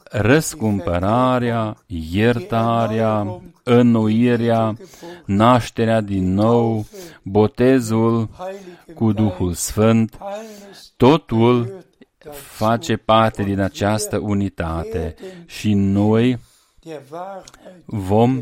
răscumpărarea, 0.03 1.77
iertarea, 1.87 3.41
înnoirea, 3.63 4.77
nașterea 5.25 6.01
din 6.01 6.35
nou, 6.35 6.87
botezul 7.23 8.29
cu 8.95 9.13
Duhul 9.13 9.51
Sfânt, 9.55 10.18
totul 10.96 11.84
face 12.30 12.96
parte 12.96 13.42
din 13.42 13.61
această 13.61 14.18
unitate 14.18 15.14
și 15.46 15.72
noi 15.74 16.38
vom 17.84 18.40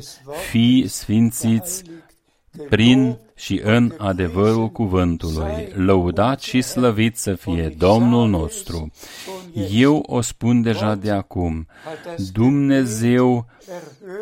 fi 0.50 0.84
sfințiți 0.88 1.82
prin 2.68 3.18
și 3.34 3.60
în 3.64 3.94
adevărul 3.98 4.68
cuvântului. 4.68 5.72
Lăudat 5.74 6.40
și 6.40 6.62
slăvit 6.62 7.16
să 7.16 7.34
fie 7.34 7.74
Domnul 7.78 8.28
nostru. 8.28 8.90
Eu 9.70 10.04
o 10.06 10.20
spun 10.20 10.62
deja 10.62 10.94
de 10.94 11.10
acum. 11.10 11.66
Dumnezeu 12.32 13.46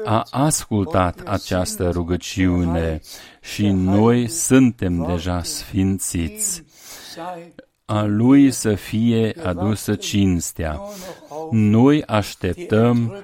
a 0.05 0.27
ascultat 0.31 1.21
această 1.25 1.91
rugăciune 1.91 3.01
și 3.41 3.69
noi 3.69 4.29
suntem 4.29 5.07
deja 5.07 5.43
sfințiți 5.43 6.63
a 7.91 8.05
Lui 8.05 8.51
să 8.51 8.75
fie 8.75 9.35
adusă 9.45 9.95
cinstea. 9.95 10.81
Noi 11.51 12.05
așteptăm 12.05 13.17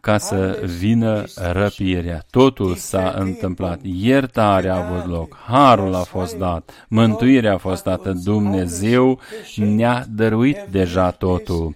ca 0.00 0.18
să 0.18 0.62
vină 0.78 1.24
răpirea. 1.52 2.24
Totul 2.30 2.74
s-a 2.74 3.14
întâmplat. 3.18 3.80
Iertarea 3.82 4.74
a 4.74 4.86
avut 4.86 5.10
loc. 5.10 5.36
Harul 5.46 5.94
a 5.94 6.02
fost 6.02 6.36
dat. 6.36 6.70
Mântuirea 6.88 7.54
a 7.54 7.56
fost 7.56 7.82
dată. 7.82 8.12
Dumnezeu 8.24 9.18
ne-a 9.56 10.04
dăruit 10.10 10.58
deja 10.70 11.10
totul. 11.10 11.74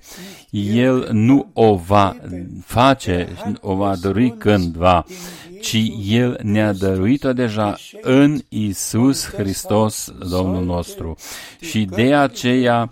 El 0.75 1.09
nu 1.13 1.51
o 1.53 1.75
va 1.75 2.17
face, 2.65 3.29
o 3.61 3.75
va 3.75 3.97
dărui 4.01 4.35
cândva, 4.39 5.05
ci 5.67 5.93
El 6.03 6.39
ne-a 6.43 6.73
dăruit-o 6.73 7.33
deja 7.33 7.77
în 8.01 8.41
Isus 8.49 9.29
Hristos, 9.29 10.13
Domnul 10.31 10.65
nostru. 10.65 11.17
Și 11.61 11.85
de 11.85 12.15
aceea 12.15 12.91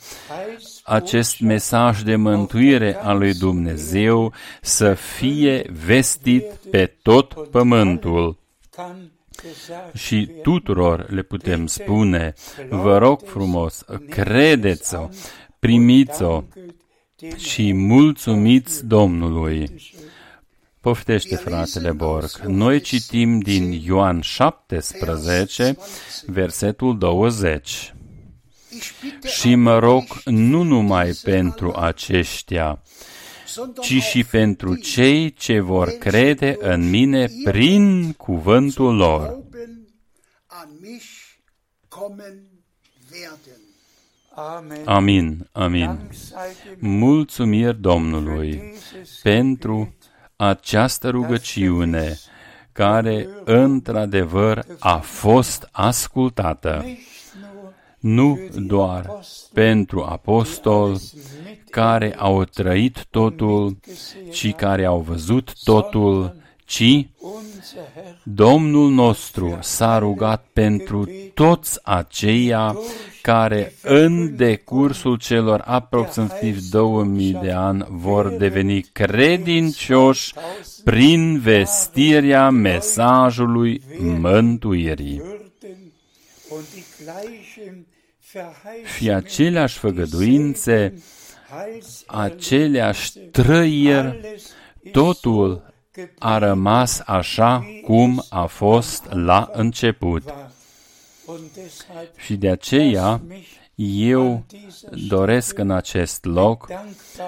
acest 0.85 1.41
mesaj 1.41 2.03
de 2.03 2.16
mântuire 2.16 2.97
al 2.97 3.18
lui 3.18 3.35
Dumnezeu 3.35 4.33
să 4.62 4.95
fie 4.95 5.70
vestit 5.87 6.45
pe 6.70 6.87
tot 7.03 7.49
pământul. 7.51 8.39
Și 9.95 10.31
tuturor 10.43 11.11
le 11.11 11.22
putem 11.22 11.66
spune, 11.66 12.35
vă 12.68 12.99
rog 12.99 13.20
frumos, 13.25 13.85
credeți-o, 14.09 15.09
primiți-o 15.59 16.43
și 17.37 17.72
mulțumiți 17.72 18.87
Domnului. 18.87 19.68
Poftește, 20.85 21.37
fratele 21.37 21.93
Borg. 21.93 22.30
Noi 22.47 22.80
citim 22.80 23.39
din 23.39 23.82
Ioan 23.85 24.20
17, 24.20 25.76
versetul 26.26 26.99
20. 26.99 27.95
Și 29.24 29.55
mă 29.55 29.78
rog 29.78 30.05
nu 30.24 30.62
numai 30.62 31.11
pentru 31.22 31.74
aceștia, 31.74 32.82
ci 33.80 34.03
și 34.03 34.24
pentru 34.24 34.74
cei 34.74 35.32
ce 35.32 35.61
vor 35.61 35.89
crede 35.89 36.57
în 36.61 36.91
mine 36.91 37.28
prin 37.45 38.12
cuvântul 38.12 38.95
lor. 38.97 39.43
Amin, 44.85 45.49
amin. 45.53 46.11
Mulțumiri 46.78 47.80
Domnului 47.80 48.74
pentru 49.22 49.95
această 50.49 51.09
rugăciune 51.11 52.18
care 52.72 53.28
într-adevăr 53.45 54.64
a 54.78 54.97
fost 54.97 55.68
ascultată, 55.72 56.84
nu 57.99 58.38
doar 58.55 59.20
pentru 59.53 60.03
apostol 60.03 60.99
care 61.70 62.14
au 62.18 62.45
trăit 62.45 63.05
totul, 63.11 63.76
ci 64.32 64.55
care 64.55 64.84
au 64.84 65.01
văzut 65.01 65.53
totul, 65.62 66.36
ci 66.64 67.07
Domnul 68.22 68.90
nostru 68.90 69.59
s-a 69.61 69.99
rugat 69.99 70.45
pentru 70.53 71.09
toți 71.34 71.80
aceia 71.82 72.76
care 73.25 73.72
în 73.83 74.37
decursul 74.37 75.16
celor 75.16 75.62
aproximativ 75.64 76.59
2000 76.70 77.39
de 77.43 77.51
ani 77.51 77.87
vor 77.89 78.29
deveni 78.29 78.81
credincioși 78.81 80.35
prin 80.85 81.39
vestirea 81.39 82.51
mesajului 82.51 83.83
mântuirii. 83.99 85.22
Și 88.97 89.11
aceleași 89.11 89.79
făgăduințe, 89.79 91.03
aceleași 92.07 93.18
trăiri, 93.18 94.20
totul 94.93 95.75
a 96.18 96.39
rămas 96.39 97.03
așa 97.07 97.64
cum 97.85 98.25
a 98.29 98.47
fost 98.47 99.05
la 99.11 99.51
început. 99.53 100.22
Și 102.16 102.37
de 102.37 102.51
aceea 102.51 103.20
eu 103.75 104.45
doresc 105.09 105.59
în 105.59 105.70
acest 105.70 106.25
loc 106.25 106.68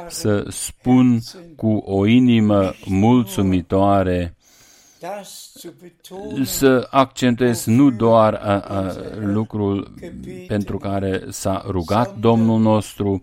să 0.09 0.45
spun 0.49 1.21
cu 1.57 1.77
o 1.77 2.07
inimă 2.07 2.75
mulțumitoare 2.85 4.37
să 6.45 6.87
accentuez 6.91 7.65
nu 7.65 7.91
doar 7.91 8.35
a, 8.35 8.61
a, 8.61 8.95
lucrul 9.21 9.95
pentru 10.47 10.79
care 10.79 11.25
s-a 11.29 11.65
rugat 11.69 12.17
Domnul 12.19 12.61
nostru, 12.61 13.21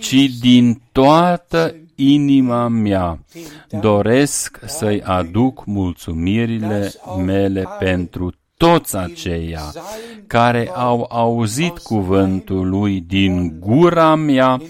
ci 0.00 0.14
din 0.40 0.82
toată 0.92 1.74
inima 1.94 2.68
mea 2.68 3.18
doresc 3.80 4.60
să-i 4.66 5.02
aduc 5.02 5.64
mulțumirile 5.64 6.92
mele 7.24 7.66
pentru 7.78 8.32
toți 8.60 8.96
aceia 8.96 9.72
care 10.26 10.70
au 10.74 11.06
auzit 11.10 11.78
cuvântul 11.78 12.68
lui 12.68 13.00
din 13.00 13.60
gura 13.60 14.14
mea 14.14 14.60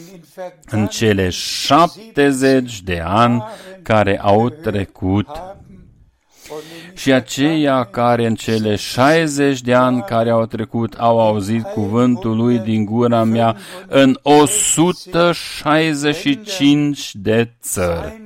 în 0.71 0.87
cele 0.87 1.29
șaptezeci 1.29 2.83
de 2.83 3.03
ani 3.05 3.45
care 3.83 4.21
au 4.21 4.49
trecut 4.49 5.29
și 6.95 7.13
aceia 7.13 7.85
care 7.85 8.27
în 8.27 8.35
cele 8.35 8.77
60 8.77 9.61
de 9.61 9.75
ani 9.75 10.03
care 10.03 10.31
au 10.31 10.47
trecut 10.47 10.95
au 10.95 11.21
auzit 11.21 11.63
cuvântul 11.63 12.37
lui 12.37 12.59
din 12.59 12.85
gura 12.85 13.25
mea 13.25 13.57
în 13.87 14.19
165 14.23 17.15
de 17.15 17.53
țări. 17.61 18.21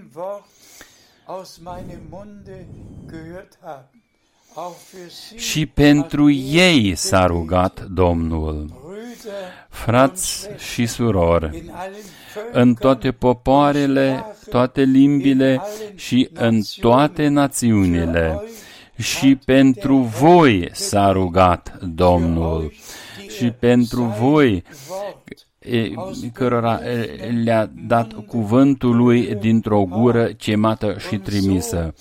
Și 5.37 5.67
pentru 5.67 6.31
ei 6.31 6.95
s-a 6.95 7.27
rugat 7.27 7.81
Domnul. 7.81 8.83
Frați 9.69 10.49
și 10.59 10.87
surori, 10.87 11.65
în 12.53 12.75
toate 12.75 13.13
popoarele, 13.13 14.25
toate 14.51 14.83
limbile 14.83 15.61
și 15.95 16.29
în 16.33 16.61
toate 16.81 17.29
națiunile. 17.29 18.43
Și 18.97 19.37
pentru 19.37 19.97
voi 19.97 20.69
s-a 20.73 21.13
rugat 21.13 21.79
Domnul. 21.83 22.73
Și 23.37 23.51
pentru 23.51 24.03
voi 24.03 24.65
cărora 26.33 26.81
le-a 27.45 27.71
dat 27.87 28.13
cuvântul 28.27 28.97
lui 28.97 29.35
dintr-o 29.41 29.85
gură 29.85 30.31
cemată 30.37 30.97
și 31.09 31.17
trimisă. 31.17 31.95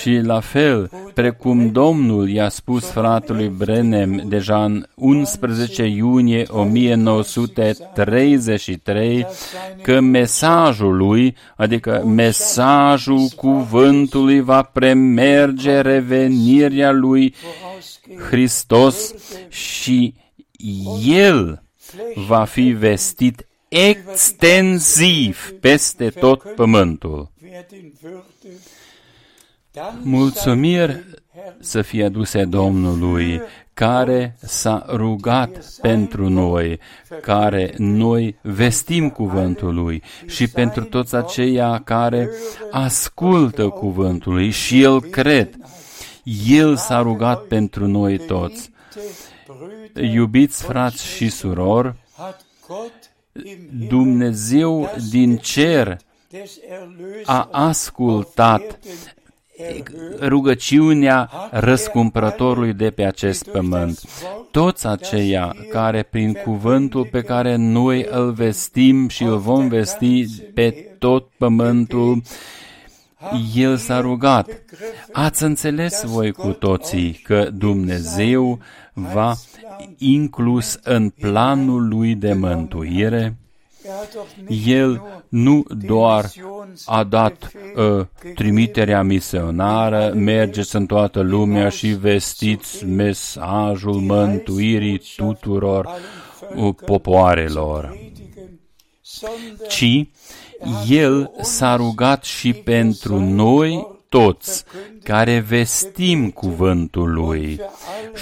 Și 0.00 0.20
la 0.22 0.40
fel, 0.40 0.90
precum 1.14 1.72
Domnul 1.72 2.28
i-a 2.28 2.48
spus 2.48 2.90
fratelui 2.90 3.48
Brenem 3.48 4.22
deja 4.28 4.64
în 4.64 4.86
11 4.94 5.84
iunie 5.84 6.46
1933 6.48 9.26
că 9.82 10.00
mesajul 10.00 10.96
lui, 10.96 11.36
adică 11.56 12.02
mesajul 12.06 13.28
cuvântului 13.36 14.40
va 14.40 14.62
premerge 14.62 15.80
revenirea 15.80 16.92
lui 16.92 17.34
Hristos 18.30 19.14
și 19.48 20.14
El 21.04 21.62
va 22.14 22.44
fi 22.44 22.70
vestit 22.70 23.46
extensiv 23.68 25.54
peste 25.60 26.08
tot 26.10 26.54
pământul. 26.54 27.30
Mulțumiri 30.02 31.04
să 31.60 31.82
fie 31.82 32.04
aduse 32.04 32.44
Domnului, 32.44 33.40
care 33.74 34.36
s-a 34.40 34.84
rugat 34.88 35.64
pentru 35.80 36.28
noi, 36.28 36.78
care 37.20 37.74
noi 37.76 38.38
vestim 38.42 39.10
cuvântul 39.10 39.74
lui 39.74 40.02
și 40.26 40.48
pentru 40.48 40.84
toți 40.84 41.14
aceia 41.14 41.80
care 41.84 42.30
ascultă 42.70 43.68
cuvântul 43.68 44.32
lui 44.32 44.50
și 44.50 44.82
el 44.82 45.00
cred. 45.00 45.56
El 46.46 46.76
s-a 46.76 47.00
rugat 47.00 47.42
pentru 47.42 47.86
noi 47.86 48.18
toți. 48.18 48.70
Iubiți 50.00 50.62
frați 50.62 51.06
și 51.06 51.28
surori, 51.28 51.94
Dumnezeu 53.88 54.90
din 55.10 55.36
cer 55.36 55.96
a 57.24 57.48
ascultat 57.52 58.78
rugăciunea 60.20 61.30
răscumpărătorului 61.50 62.72
de 62.72 62.90
pe 62.90 63.04
acest 63.04 63.50
pământ. 63.50 64.00
Toți 64.50 64.86
aceia 64.86 65.54
care 65.70 66.02
prin 66.02 66.32
cuvântul 66.32 67.06
pe 67.10 67.20
care 67.20 67.56
noi 67.56 68.06
îl 68.10 68.32
vestim 68.32 69.08
și 69.08 69.22
îl 69.22 69.38
vom 69.38 69.68
vesti 69.68 70.26
pe 70.54 70.70
tot 70.98 71.28
pământul, 71.38 72.22
el 73.54 73.76
s-a 73.76 74.00
rugat. 74.00 74.62
Ați 75.12 75.42
înțeles 75.42 76.04
voi 76.04 76.32
cu 76.32 76.48
toții 76.48 77.12
că 77.12 77.50
Dumnezeu 77.52 78.58
va 78.92 79.34
inclus 79.98 80.78
în 80.82 81.10
planul 81.10 81.88
lui 81.88 82.14
de 82.14 82.32
mântuire? 82.32 83.36
El 84.66 85.02
nu 85.28 85.64
doar 85.86 86.30
a 86.86 87.04
dat 87.04 87.50
uh, 87.76 88.06
trimiterea 88.34 89.02
misionară, 89.02 90.12
mergeți 90.14 90.76
în 90.76 90.86
toată 90.86 91.20
lumea 91.20 91.68
și 91.68 91.86
vestiți 91.86 92.84
mesajul 92.84 93.94
mântuirii 93.94 95.02
tuturor 95.16 95.88
uh, 96.54 96.74
popoarelor, 96.86 97.98
ci 99.68 100.06
El 100.88 101.30
s-a 101.40 101.76
rugat 101.76 102.24
și 102.24 102.52
pentru 102.52 103.20
noi 103.20 103.86
toți 104.08 104.64
care 105.02 105.38
vestim 105.38 106.30
cuvântul 106.30 107.12
lui 107.12 107.60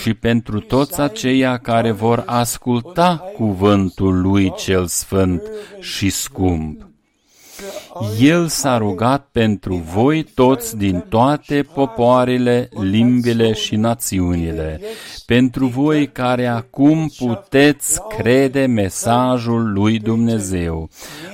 și 0.02 0.14
pentru 0.14 0.60
toți 0.60 1.00
aceia 1.00 1.56
care 1.56 1.90
vor 1.90 2.22
asculta 2.26 3.30
cuvântul 3.34 4.20
lui 4.20 4.52
cel 4.56 4.86
sfânt 4.86 5.42
și 5.80 6.10
scump. 6.10 6.86
El 8.20 8.46
s-a 8.46 8.76
rugat 8.78 9.28
pentru 9.32 9.74
voi 9.74 10.22
toți 10.22 10.76
din 10.76 11.04
toate 11.08 11.66
popoarele, 11.74 12.68
limbile 12.80 13.52
și 13.52 13.76
națiunile, 13.76 14.80
pentru 15.26 15.66
voi 15.66 16.06
care 16.12 16.46
acum 16.46 17.10
puteți 17.18 18.00
crede 18.16 18.66
mesajul 18.66 19.72
lui 19.72 19.98
Dumnezeu. 19.98 20.88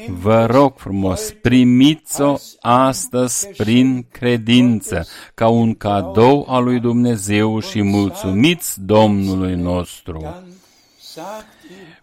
Vă 0.08 0.46
rog 0.50 0.72
frumos, 0.76 1.34
primiți-o 1.42 2.34
astăzi 2.60 3.48
prin 3.56 4.06
credință, 4.10 5.06
ca 5.34 5.48
un 5.48 5.74
cadou 5.74 6.46
al 6.48 6.64
lui 6.64 6.80
Dumnezeu 6.80 7.60
și 7.60 7.82
mulțumiți 7.82 8.80
Domnului 8.84 9.54
nostru. 9.54 10.34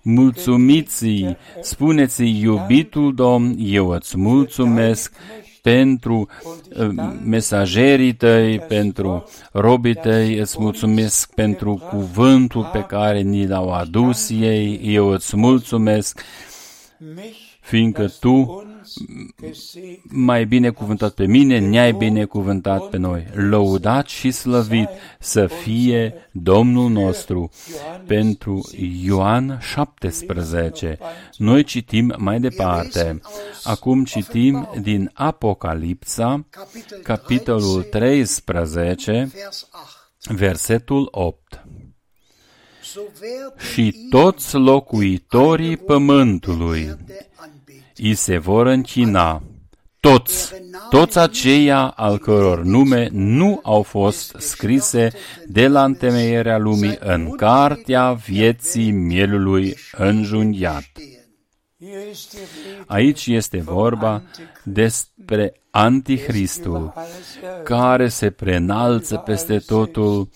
Mulțumiți-i, 0.02 1.38
spuneți-i, 1.62 2.42
iubitul 2.42 3.14
Domn, 3.14 3.56
eu 3.60 3.90
îți 3.90 4.18
mulțumesc 4.18 5.14
pentru 5.70 6.28
uh, 6.80 6.88
mesagerii 7.24 8.14
tăi, 8.14 8.60
pentru 8.60 9.30
robii 9.52 9.94
tăi, 9.96 10.38
îți 10.38 10.56
mulțumesc 10.60 11.34
pentru 11.34 11.88
cuvântul 11.90 12.70
pe 12.74 12.84
care 12.88 13.22
ni 13.22 13.48
l-au 13.48 13.72
adus 13.74 14.30
ei, 14.30 14.80
eu 14.84 15.08
îți 15.08 15.38
mulțumesc, 15.38 16.22
fiindcă 17.70 18.08
tu 18.20 18.64
mai 20.04 20.46
binecuvântat 20.46 21.14
pe 21.14 21.26
mine, 21.26 21.60
ne-ai 21.60 21.92
binecuvântat 21.94 22.90
pe 22.90 22.98
noi. 22.98 23.28
Lăudat 23.34 24.08
și 24.08 24.32
slăvit 24.32 24.90
să 25.20 25.48
fie 25.48 26.14
Domnul 26.32 26.90
nostru. 26.90 27.50
Pentru 28.08 28.70
Ioan 29.04 29.58
17. 29.62 30.98
Noi 31.38 31.64
citim 31.64 32.14
mai 32.18 32.40
departe. 32.40 33.20
Acum 33.64 34.04
citim 34.04 34.70
din 34.82 35.12
Apocalipsa, 35.14 36.46
capitolul 37.04 37.84
13, 37.84 39.32
versetul 40.30 41.08
8 41.12 41.64
și 43.74 43.96
toți 44.10 44.56
locuitorii 44.56 45.78
pământului 45.78 46.96
îi 48.02 48.14
se 48.14 48.38
vor 48.38 48.66
închina 48.66 49.44
toți, 50.00 50.54
toți 50.90 51.20
aceia 51.20 51.88
al 51.88 52.18
căror 52.18 52.64
nume 52.64 53.10
nu 53.12 53.60
au 53.64 53.82
fost 53.82 54.36
scrise 54.38 55.12
de 55.48 55.68
la 55.68 55.84
întemeierea 55.84 56.58
lumii 56.58 56.98
în 57.00 57.36
cartea 57.36 58.14
vieții 58.14 58.92
mielului 58.92 59.76
înjunghiat. 59.98 60.92
Aici 62.86 63.26
este 63.26 63.58
vorba 63.58 64.24
despre 64.64 65.54
Antichristul, 65.72 66.94
care 67.64 68.08
se 68.08 68.30
prenalță 68.30 69.16
peste 69.16 69.58
totul 69.58 70.30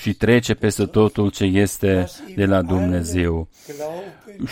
și 0.00 0.14
trece 0.14 0.54
peste 0.54 0.84
totul 0.84 1.30
ce 1.30 1.44
este 1.44 2.06
de 2.36 2.44
la 2.44 2.62
Dumnezeu. 2.62 3.48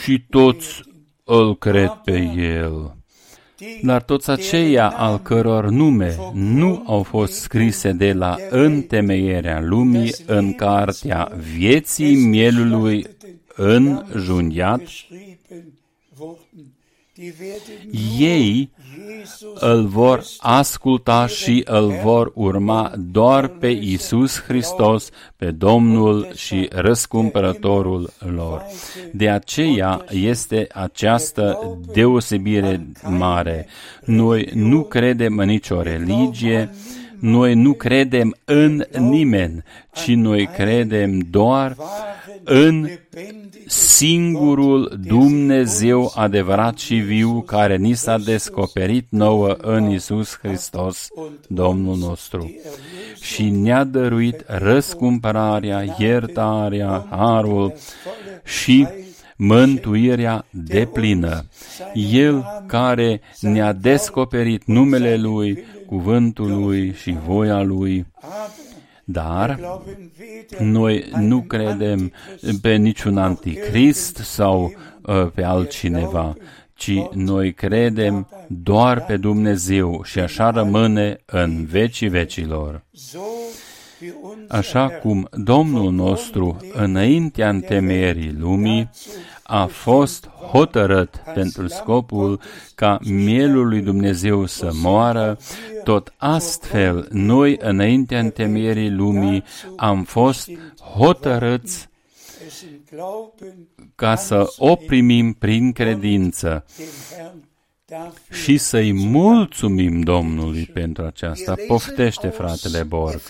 Și 0.03 0.25
toți 0.31 0.83
îl 1.25 1.59
cred 1.59 2.01
pe 2.05 2.19
El. 2.37 2.97
Dar 3.83 4.03
toți 4.03 4.31
aceia 4.31 4.89
al 4.89 5.19
căror 5.23 5.69
nume 5.69 6.17
nu 6.33 6.83
au 6.87 7.03
fost 7.03 7.33
scrise 7.33 7.93
de 7.93 8.13
la 8.13 8.37
întemeierea 8.51 9.61
lumii 9.61 10.15
în 10.27 10.55
cartea 10.55 11.33
vieții 11.55 12.17
mielului 12.17 13.07
în 13.57 14.05
juniat, 14.17 14.83
ei 18.19 18.71
îl 19.55 19.87
vor 19.87 20.23
asculta 20.39 21.27
și 21.27 21.63
îl 21.67 21.93
vor 22.03 22.33
urma 22.35 22.93
doar 22.97 23.49
pe 23.49 23.67
Isus 23.67 24.43
Hristos, 24.43 25.09
pe 25.37 25.51
Domnul 25.51 26.29
și 26.35 26.69
răscumpărătorul 26.73 28.13
lor. 28.19 28.63
De 29.13 29.29
aceea 29.29 30.05
este 30.11 30.67
această 30.73 31.59
deosebire 31.93 32.87
mare. 33.09 33.67
Noi 34.05 34.51
nu 34.55 34.83
credem 34.83 35.39
în 35.39 35.47
nicio 35.47 35.83
religie, 35.83 36.71
noi 37.25 37.55
nu 37.55 37.73
credem 37.73 38.37
în 38.45 38.85
nimeni, 38.99 39.63
ci 39.93 40.09
noi 40.09 40.47
credem 40.47 41.19
doar 41.19 41.77
în 42.45 42.89
singurul 43.67 44.99
Dumnezeu 45.07 46.13
adevărat 46.15 46.79
și 46.79 46.95
viu 46.95 47.41
care 47.41 47.77
ni 47.77 47.95
s-a 47.95 48.19
descoperit 48.19 49.07
nouă 49.09 49.57
în 49.61 49.91
Isus 49.91 50.39
Hristos, 50.43 51.09
Domnul 51.49 51.97
nostru, 51.97 52.55
și 53.21 53.51
ne-a 53.51 53.85
dăruit 53.85 54.45
răscumpărarea, 54.47 55.85
iertarea, 55.99 57.07
harul 57.11 57.75
și 58.45 58.87
mântuirea 59.37 60.45
deplină. 60.51 61.45
El 61.95 62.63
care 62.67 63.21
ne-a 63.41 63.73
descoperit 63.73 64.65
numele 64.65 65.17
Lui, 65.17 65.65
cuvântul 65.95 66.63
Lui 66.63 66.93
și 66.93 67.17
voia 67.27 67.63
Lui, 67.63 68.07
dar 69.05 69.61
noi 70.59 71.05
nu 71.21 71.41
credem 71.41 72.13
pe 72.63 72.75
niciun 72.75 73.19
anticrist 73.19 74.17
sau 74.17 74.73
uh, 75.03 75.31
pe 75.35 75.45
altcineva, 75.45 76.37
ci 76.75 76.93
noi 77.13 77.53
credem 77.53 78.29
doar 78.49 79.05
pe 79.05 79.17
Dumnezeu 79.17 80.03
și 80.05 80.19
așa 80.19 80.51
rămâne 80.51 81.17
în 81.27 81.65
vecii 81.65 82.09
vecilor. 82.09 82.83
Așa 84.49 84.89
cum 84.89 85.29
Domnul 85.33 85.93
nostru, 85.93 86.57
înaintea 86.73 87.49
întemeierii 87.49 88.37
lumii, 88.39 88.91
a 89.47 89.67
fost 89.67 90.27
hotărât 90.27 91.23
pentru 91.35 91.67
scopul 91.67 92.41
ca 92.75 92.99
mielul 93.03 93.69
lui 93.69 93.81
Dumnezeu 93.81 94.47
să 94.47 94.71
moară, 94.73 95.39
tot 95.85 96.15
astfel 96.17 97.09
noi, 97.11 97.57
înaintea 97.61 98.19
întemeierii 98.19 98.91
lumii, 98.91 99.45
am 99.77 100.05
fost 100.05 100.51
hotărâți 100.97 101.89
ca 103.95 104.17
să 104.17 104.53
o 104.57 104.77
primim 104.77 105.33
prin 105.33 105.73
credință 105.73 106.65
și 108.31 108.59
să-i 108.59 108.93
mulțumim 108.93 110.01
Domnului 110.01 110.71
pentru 110.73 111.05
aceasta. 111.05 111.55
Poftește, 111.67 112.29
fratele 112.29 112.83
Borg. 112.83 113.21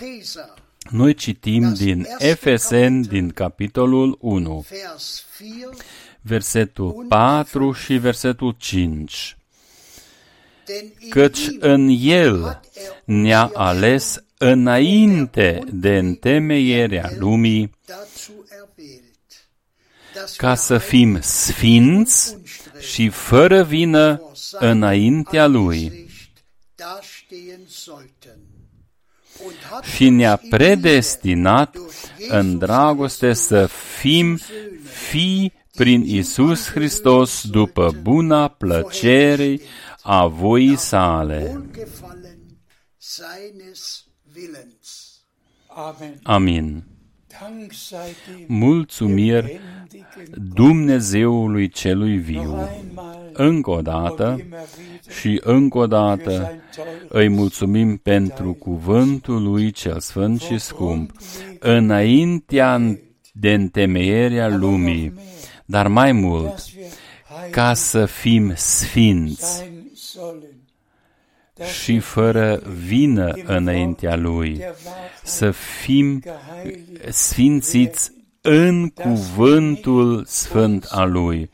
Noi 0.89 1.13
citim 1.13 1.73
din 1.73 2.07
Efesen, 2.17 3.01
din 3.01 3.29
capitolul 3.29 4.17
1, 4.21 4.65
versetul 6.27 7.05
4 7.09 7.71
și 7.71 7.93
versetul 7.93 8.55
5. 8.57 9.37
Căci 11.09 11.47
în 11.59 11.87
El 11.99 12.61
ne-a 13.03 13.51
ales 13.53 14.23
înainte 14.37 15.59
de 15.71 15.97
întemeierea 15.97 17.11
lumii 17.17 17.69
ca 20.37 20.55
să 20.55 20.77
fim 20.77 21.21
sfinți 21.21 22.37
și 22.79 23.09
fără 23.09 23.63
vină 23.63 24.21
înaintea 24.51 25.47
Lui. 25.47 26.09
și 29.95 30.09
ne-a 30.09 30.41
predestinat 30.49 31.75
în 32.27 32.57
dragoste 32.57 33.33
să 33.33 33.65
fim 33.99 34.39
fii 34.83 35.53
prin 35.75 36.01
Isus 36.05 36.69
Hristos 36.69 37.47
după 37.47 37.91
buna 38.01 38.47
plăcere 38.47 39.59
a 40.01 40.27
voii 40.27 40.77
sale. 40.77 41.65
Amin. 46.23 46.83
Mulțumiri 48.47 49.59
Dumnezeului 50.53 51.69
celui 51.69 52.17
viu. 52.17 52.69
Încă 53.33 53.69
o 53.69 53.81
dată 53.81 54.41
și 55.19 55.41
încă 55.43 55.77
o 55.77 55.87
dată 55.87 56.61
îi 57.07 57.29
mulțumim 57.29 57.97
pentru 57.97 58.53
cuvântul 58.53 59.43
lui 59.43 59.71
cel 59.71 59.99
sfânt 59.99 60.41
și 60.41 60.57
scump, 60.57 61.11
înaintea 61.59 62.97
de 63.33 63.53
întemeierea 63.53 64.47
lumii, 64.47 65.13
dar 65.65 65.87
mai 65.87 66.11
mult, 66.11 66.63
ca 67.51 67.73
să 67.73 68.05
fim 68.05 68.53
sfinți 68.55 69.65
și 71.81 71.99
fără 71.99 72.61
vină 72.85 73.33
înaintea 73.45 74.15
Lui, 74.15 74.61
să 75.23 75.51
fim 75.51 76.23
sfințiți 77.09 78.11
în 78.41 78.89
cuvântul 78.89 80.23
sfânt 80.27 80.85
al 80.89 81.11
Lui. 81.11 81.49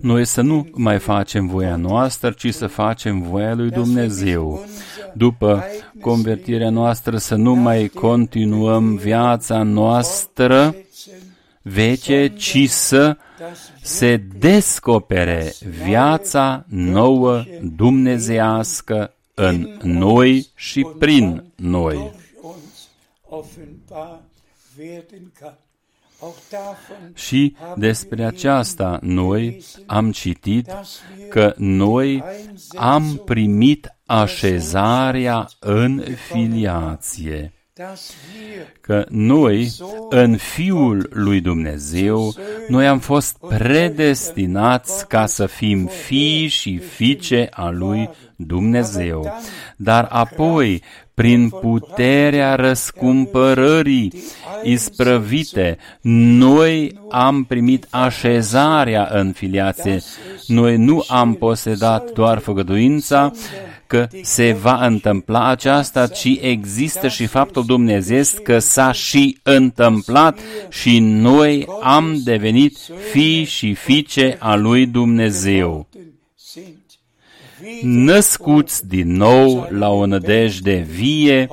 Noi 0.00 0.24
să 0.24 0.40
nu 0.40 0.68
mai 0.72 0.98
facem 0.98 1.46
voia 1.46 1.76
noastră, 1.76 2.30
ci 2.30 2.54
să 2.54 2.66
facem 2.66 3.22
voia 3.22 3.54
lui 3.54 3.70
Dumnezeu. 3.70 4.64
După 5.14 5.64
convertirea 6.00 6.70
noastră 6.70 7.16
să 7.16 7.34
nu 7.34 7.54
mai 7.54 7.88
continuăm 7.88 8.96
viața 8.96 9.62
noastră 9.62 10.74
veche, 11.62 12.28
ci 12.28 12.68
să 12.68 13.16
se 13.82 14.16
descopere 14.16 15.52
viața 15.84 16.64
nouă 16.68 17.44
dumnezească 17.62 19.14
în 19.34 19.78
noi 19.82 20.46
și 20.54 20.86
prin 20.98 21.44
noi. 21.56 22.12
Și 27.14 27.56
despre 27.76 28.24
aceasta 28.24 28.98
noi 29.02 29.62
am 29.86 30.12
citit 30.12 30.70
că 31.28 31.54
noi 31.56 32.22
am 32.76 33.22
primit 33.24 33.94
așezarea 34.06 35.48
în 35.58 36.04
filiație 36.28 37.52
că 38.80 39.04
noi, 39.08 39.72
în 40.08 40.36
Fiul 40.36 41.08
lui 41.12 41.40
Dumnezeu, 41.40 42.34
noi 42.68 42.86
am 42.86 42.98
fost 42.98 43.36
predestinați 43.48 45.08
ca 45.08 45.26
să 45.26 45.46
fim 45.46 45.86
fii 45.86 46.46
și 46.46 46.78
fiice 46.78 47.48
a 47.50 47.70
lui 47.70 48.10
Dumnezeu. 48.36 49.32
Dar 49.76 50.08
apoi, 50.10 50.82
prin 51.14 51.48
puterea 51.48 52.54
răscumpărării 52.54 54.12
isprăvite, 54.62 55.78
noi 56.00 57.00
am 57.10 57.44
primit 57.44 57.86
așezarea 57.90 59.08
în 59.12 59.32
filiație. 59.32 60.00
Noi 60.46 60.76
nu 60.76 61.04
am 61.08 61.34
posedat 61.34 62.10
doar 62.10 62.38
făgăduința, 62.38 63.32
că 63.92 64.08
se 64.22 64.52
va 64.52 64.86
întâmpla 64.86 65.48
aceasta, 65.48 66.06
ci 66.06 66.38
există 66.40 67.08
și 67.08 67.26
faptul 67.26 67.64
dumnezeesc 67.64 68.42
că 68.42 68.58
s-a 68.58 68.92
și 68.92 69.38
întâmplat 69.42 70.38
și 70.68 70.98
noi 70.98 71.66
am 71.82 72.20
devenit 72.24 72.78
fii 73.10 73.44
și 73.44 73.74
fiice 73.74 74.36
a 74.40 74.54
lui 74.54 74.86
Dumnezeu. 74.86 75.88
Născuți 77.82 78.86
din 78.86 79.12
nou 79.12 79.68
la 79.70 79.88
o 79.88 80.06
nădejde 80.06 80.86
vie 80.90 81.48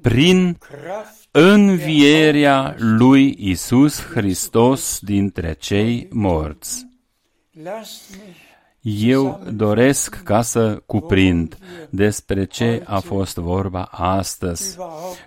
prin 0.00 0.58
învierea 1.30 2.74
lui 2.78 3.36
Isus 3.38 4.00
Hristos 4.02 4.98
dintre 5.02 5.56
cei 5.58 6.08
morți. 6.10 6.86
Eu 8.82 9.40
doresc 9.52 10.22
ca 10.22 10.42
să 10.42 10.82
cuprind 10.86 11.58
despre 11.90 12.44
ce 12.44 12.82
a 12.84 12.98
fost 12.98 13.36
vorba 13.36 13.82
astăzi 13.90 14.76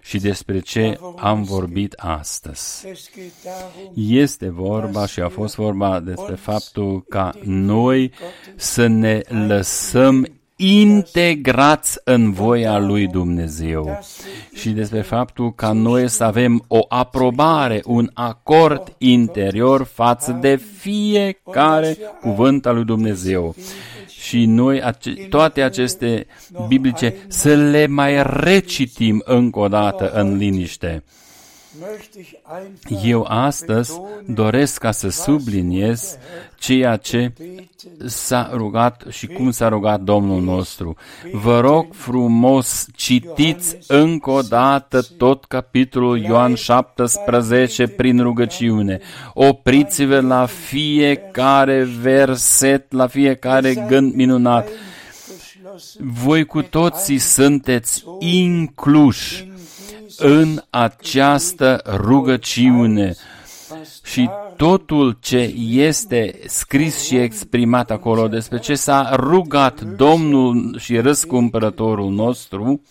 și 0.02 0.20
despre 0.20 0.60
ce 0.60 1.00
am 1.18 1.44
vorbit 1.44 1.94
astăzi. 1.98 2.88
Este 3.96 4.50
vorba 4.50 5.06
și 5.06 5.20
a 5.20 5.30
fost 5.30 5.56
vorba 5.56 6.00
despre 6.00 6.36
faptul 6.36 7.04
ca 7.10 7.32
noi 7.44 8.14
să 8.56 8.88
ne 8.88 9.22
lăsăm 9.28 10.28
integrați 10.56 12.00
în 12.04 12.32
voia 12.32 12.78
lui 12.78 13.08
Dumnezeu 13.08 14.00
și 14.54 14.70
despre 14.70 15.02
faptul 15.02 15.54
ca 15.54 15.72
noi 15.72 16.10
să 16.10 16.24
avem 16.24 16.64
o 16.68 16.80
aprobare, 16.88 17.82
un 17.86 18.10
acord 18.14 18.96
interior 18.98 19.84
față 19.84 20.38
de 20.42 20.56
fiecare 20.78 21.98
cuvânt 22.22 22.66
al 22.66 22.76
lui 22.76 22.86
Dumnezeu 22.86 23.56
și 24.08 24.46
noi 24.46 24.82
toate 25.30 25.62
aceste 25.62 26.28
biblice 26.68 27.16
să 27.28 27.56
le 27.56 27.88
mai 27.88 28.24
recitim 28.26 29.22
încă 29.26 29.60
o 29.60 29.68
dată 29.68 30.12
în 30.12 30.38
liniște. 30.38 31.04
Eu 33.04 33.26
astăzi 33.28 34.00
doresc 34.26 34.80
ca 34.80 34.92
să 34.92 35.10
subliniez 35.10 36.18
ceea 36.56 36.96
ce 36.96 37.34
s-a 38.06 38.50
rugat 38.54 39.04
și 39.10 39.28
cum 39.28 39.52
s-a 39.52 39.68
rugat 39.68 40.02
Domnul 40.02 40.42
nostru. 40.42 40.96
Vă 41.32 41.60
rog 41.60 41.94
frumos, 41.94 42.86
citiți 42.96 43.78
încă 43.88 44.30
o 44.30 44.42
dată 44.42 45.02
tot 45.18 45.46
capitolul 45.46 46.18
Ioan 46.18 46.56
17 46.56 47.88
prin 47.88 48.22
rugăciune. 48.22 49.00
Opriți-vă 49.34 50.20
la 50.20 50.46
fiecare 50.46 51.84
verset, 51.84 52.92
la 52.92 53.08
fiecare 53.08 53.86
gând 53.88 54.14
minunat. 54.14 54.68
Voi 56.00 56.46
cu 56.46 56.62
toții 56.62 57.18
sunteți 57.18 58.04
incluși 58.20 59.52
în 60.26 60.62
această 60.70 61.82
rugăciune 61.86 63.16
și 64.04 64.30
totul 64.58 65.18
ce 65.22 65.54
este 65.68 66.40
scris 66.48 67.04
și 67.04 67.16
exprimat 67.16 67.92
acolo 67.92 68.28
despre 68.28 68.60
ce 68.60 68.76
s-a 68.76 69.16
rugat 69.16 69.82
Domnul 69.82 70.78
și 70.80 70.98
răscumpărătorul 70.98 72.12
nostru, 72.12 72.82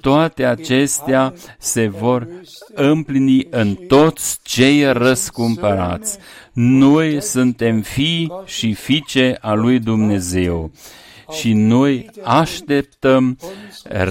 toate 0.00 0.44
acestea 0.44 1.34
se 1.58 1.88
vor 1.88 2.28
împlini 2.74 3.46
în 3.50 3.74
toți 3.74 4.38
cei 4.42 4.92
răscumpărați. 4.92 6.18
Noi 6.52 7.22
suntem 7.22 7.80
fii 7.80 8.32
și 8.44 8.74
fiice 8.74 9.38
a 9.40 9.52
lui 9.52 9.78
Dumnezeu 9.78 10.70
și 11.30 11.52
noi 11.52 12.10
așteptăm 12.22 13.38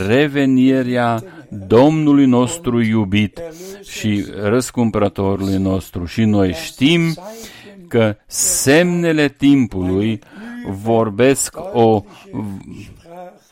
revenirea 0.08 1.24
Domnului 1.68 2.26
nostru 2.26 2.82
iubit 2.82 3.42
și 3.84 4.26
răscumpărătorului 4.42 5.58
nostru. 5.58 6.06
Și 6.06 6.24
noi 6.24 6.54
știm 6.54 7.16
că 7.88 8.16
semnele 8.28 9.30
timpului 9.30 10.20
vorbesc 10.82 11.58
o 11.74 12.04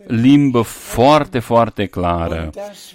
limbă 0.07 0.61
foarte, 0.61 1.39
foarte 1.39 1.85
clară 1.85 2.49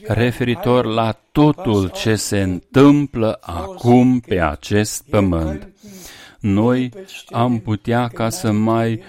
referitor 0.07 0.85
la 0.85 1.17
totul 1.33 1.89
ce 1.89 2.15
se 2.15 2.41
întâmplă 2.41 3.39
acum 3.41 4.21
pe 4.21 4.41
acest 4.41 5.05
pământ. 5.11 5.69
Noi 6.41 6.91
am 7.31 7.59
putea 7.59 8.09
ca 8.09 8.29
să 8.29 8.53
mai 8.53 9.01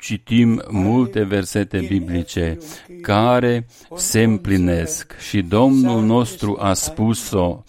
citim 0.00 0.62
multe 0.70 1.22
versete 1.22 1.78
biblice 1.88 2.58
care 3.02 3.66
se 3.96 4.22
împlinesc 4.22 5.18
și 5.18 5.42
Domnul 5.42 6.02
nostru 6.02 6.56
a 6.60 6.72
spus-o. 6.72 7.62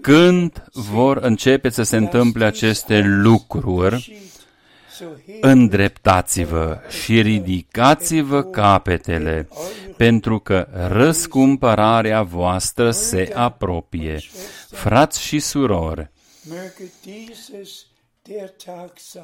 Când 0.00 0.64
vor 0.72 1.16
începe 1.16 1.68
să 1.68 1.82
se 1.82 1.96
întâmple 1.96 2.44
aceste 2.44 3.00
lucruri, 3.00 4.22
îndreptați-vă 5.40 6.80
și 7.02 7.20
ridicați-vă 7.20 8.42
capetele, 8.42 9.48
pentru 9.96 10.38
că 10.38 10.68
răscumpărarea 10.88 12.22
voastră 12.22 12.90
se 12.90 13.30
apropie. 13.34 14.20
Frați 14.70 15.22
și 15.22 15.38
surori, 15.38 16.10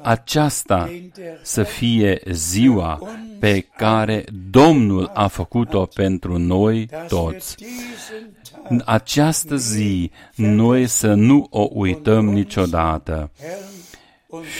aceasta 0.01 0.89
să 1.41 1.63
fie 1.63 2.21
ziua 2.31 2.99
pe 3.39 3.61
care 3.77 4.23
Domnul 4.49 5.11
a 5.13 5.27
făcut-o 5.27 5.85
pentru 5.85 6.37
noi 6.37 6.89
toți. 7.07 7.55
În 8.69 8.81
această 8.85 9.55
zi 9.55 10.11
noi 10.35 10.87
să 10.87 11.13
nu 11.13 11.47
o 11.49 11.69
uităm 11.71 12.29
niciodată 12.29 13.31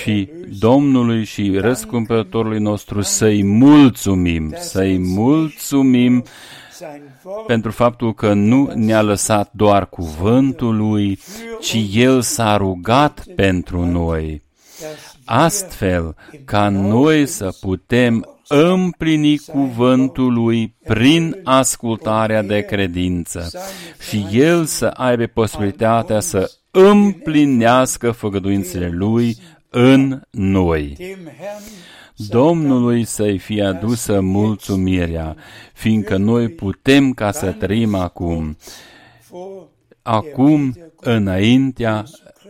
și 0.01 0.29
Domnului 0.59 1.23
și 1.23 1.57
răscumpărătorului 1.57 2.59
nostru 2.59 3.01
să-i 3.01 3.43
mulțumim, 3.43 4.53
să-i 4.57 4.97
mulțumim 4.97 6.23
pentru 7.47 7.71
faptul 7.71 8.13
că 8.13 8.33
nu 8.33 8.71
ne-a 8.75 9.01
lăsat 9.01 9.49
doar 9.53 9.89
cuvântul 9.89 10.75
lui, 10.77 11.19
ci 11.59 11.77
El 11.93 12.21
s-a 12.21 12.57
rugat 12.57 13.23
pentru 13.35 13.85
noi, 13.85 14.41
astfel 15.25 16.15
ca 16.45 16.69
noi 16.69 17.25
să 17.25 17.53
putem 17.59 18.25
împlini 18.47 19.37
cuvântul 19.37 20.33
lui 20.33 20.75
prin 20.83 21.39
ascultarea 21.43 22.41
de 22.41 22.61
credință 22.61 23.49
și 24.09 24.27
El 24.31 24.65
să 24.65 24.85
aibă 24.85 25.25
posibilitatea 25.25 26.19
să 26.19 26.51
împlinească 26.71 28.11
făgăduințele 28.11 28.89
lui 28.89 29.37
în 29.73 30.21
noi. 30.29 30.97
Domnului 32.15 33.03
să-i 33.03 33.37
fie 33.37 33.63
adusă 33.63 34.21
mulțumirea, 34.21 35.35
fiindcă 35.73 36.17
noi 36.17 36.49
putem 36.49 37.13
ca 37.13 37.31
să 37.31 37.51
trăim 37.51 37.95
acum, 37.95 38.57
acum 40.01 40.75
înaintea 40.99 42.03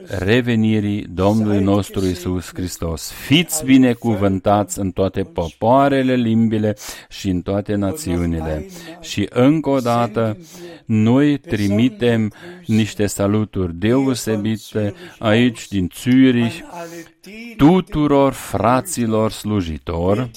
revenirii 0.08 1.06
Domnului 1.14 1.64
nostru 1.64 2.06
Isus 2.06 2.50
Hristos. 2.54 3.12
Fiți 3.12 3.66
binecuvântați 3.66 4.80
în 4.80 4.92
toate 4.92 5.22
popoarele, 5.22 6.16
limbile 6.16 6.76
și 7.10 7.30
în 7.30 7.42
toate 7.42 7.76
națiunile. 7.76 8.66
Și 9.02 9.28
încă 9.30 9.70
o 9.70 9.80
dată, 9.80 10.38
noi 10.86 11.38
trimitem 11.38 12.32
niște 12.66 13.06
saluturi 13.06 13.76
deosebite 13.76 14.94
aici 15.20 15.68
din 15.68 15.92
Zürich 16.02 16.56
tuturor 17.58 18.34
fraților 18.34 19.32
slujitori 19.32 20.32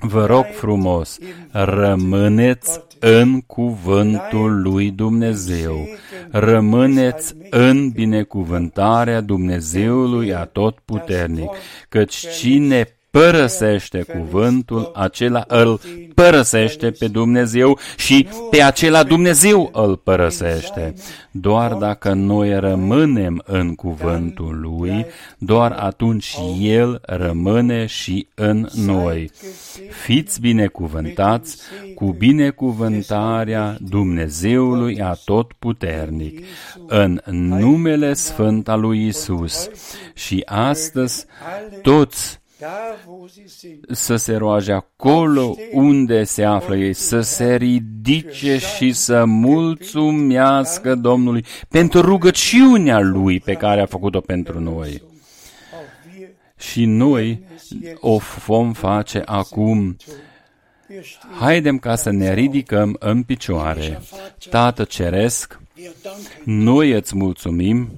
Vă 0.00 0.26
rog 0.26 0.44
frumos, 0.44 1.18
rămâneți 1.50 2.80
în 2.98 3.40
cuvântul 3.40 4.62
lui 4.62 4.90
Dumnezeu, 4.90 5.88
rămâneți 6.30 7.34
în 7.50 7.90
binecuvântarea 7.90 9.20
Dumnezeului 9.20 10.34
Atotputernic, 10.34 11.50
căci 11.88 12.26
cine 12.38 12.97
părăsește 13.10 14.02
cuvântul, 14.02 14.90
acela 14.94 15.44
îl 15.46 15.80
părăsește 16.14 16.90
pe 16.90 17.08
Dumnezeu 17.08 17.78
și 17.96 18.28
pe 18.50 18.62
acela 18.62 19.02
Dumnezeu 19.02 19.70
îl 19.72 19.96
părăsește. 19.96 20.94
Doar 21.30 21.72
dacă 21.72 22.12
noi 22.12 22.60
rămânem 22.60 23.42
în 23.46 23.74
cuvântul 23.74 24.58
Lui, 24.60 25.06
doar 25.38 25.72
atunci 25.72 26.36
El 26.60 27.00
rămâne 27.02 27.86
și 27.86 28.28
în 28.34 28.68
noi. 28.74 29.30
Fiți 30.04 30.40
binecuvântați 30.40 31.58
cu 31.94 32.12
binecuvântarea 32.18 33.76
Dumnezeului 33.80 35.00
Atotputernic, 35.00 36.44
în 36.86 37.20
numele 37.26 38.12
Sfânt 38.12 38.68
al 38.68 38.80
lui 38.80 39.06
Isus. 39.06 39.70
Și 40.14 40.42
astăzi 40.46 41.26
toți 41.82 42.40
să 43.90 44.16
se 44.16 44.36
roage 44.36 44.72
acolo 44.72 45.54
unde 45.72 46.24
se 46.24 46.44
află 46.44 46.76
ei, 46.76 46.92
să 46.92 47.20
se 47.20 47.54
ridice 47.54 48.58
și 48.58 48.92
să 48.92 49.24
mulțumească 49.24 50.94
Domnului 50.94 51.44
pentru 51.68 52.00
rugăciunea 52.00 53.00
Lui 53.00 53.40
pe 53.40 53.52
care 53.52 53.80
a 53.80 53.86
făcut-o 53.86 54.20
pentru 54.20 54.60
noi. 54.60 55.02
Și 56.58 56.84
noi 56.84 57.42
o 58.00 58.18
vom 58.46 58.72
face 58.72 59.22
acum. 59.24 59.96
Haidem 61.38 61.78
ca 61.78 61.96
să 61.96 62.10
ne 62.10 62.34
ridicăm 62.34 62.96
în 62.98 63.22
picioare. 63.22 64.02
Tată 64.50 64.84
Ceresc, 64.84 65.60
noi 66.44 66.90
îți 66.90 67.16
mulțumim 67.16 67.90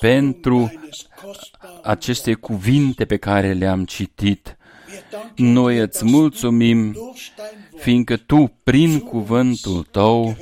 pentru 0.00 0.72
aceste 1.82 2.34
cuvinte 2.34 3.04
pe 3.04 3.16
care 3.16 3.52
le-am 3.52 3.84
citit. 3.84 4.56
Noi 5.36 5.78
îți 5.78 6.04
mulțumim, 6.04 6.96
fiindcă 7.76 8.16
Tu, 8.16 8.52
prin 8.62 9.00
cuvântul 9.00 9.82
Tău, 9.90 10.36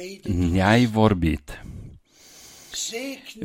ne-ai 0.50 0.86
vorbit. 0.86 1.62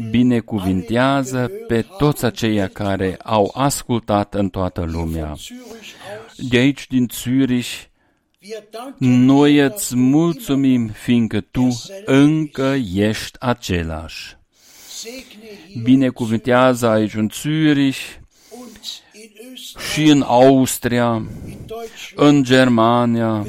Binecuvintează 0.09 1.51
pe 1.67 1.85
toți 1.97 2.25
aceia 2.25 2.67
care 2.67 3.17
au 3.23 3.51
ascultat 3.53 4.33
în 4.33 4.49
toată 4.49 4.83
lumea. 4.83 5.35
de 6.37 6.57
aici 6.57 6.87
din 6.87 7.09
Zürich, 7.09 7.91
noi 8.97 9.57
îți 9.57 9.95
mulțumim 9.95 10.87
fiindcă 10.87 11.41
Tu 11.41 11.67
încă 12.05 12.75
ești 12.93 13.37
același. 13.39 14.37
Binecuvântează 15.83 16.87
aici 16.87 17.13
în 17.13 17.29
Zürich 17.29 18.21
și 19.91 20.03
în 20.03 20.21
Austria, 20.21 21.25
în 22.15 22.43
Germania, 22.43 23.47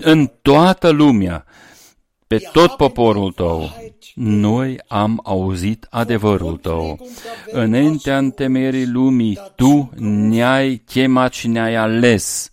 în 0.00 0.30
toată 0.42 0.88
lumea, 0.88 1.44
pe 2.26 2.38
tot 2.52 2.76
poporul 2.76 3.32
Tău. 3.32 3.70
Noi 4.14 4.80
am 4.86 5.20
auzit 5.24 5.86
adevărul 5.90 6.56
Tău. 6.56 7.08
Înaintea 7.50 8.18
întemeierii 8.18 8.86
lumii, 8.86 9.38
Tu 9.56 9.90
ne-ai 9.96 10.82
chemat 10.86 11.32
și 11.32 11.48
ne-ai 11.48 11.74
ales 11.74 12.50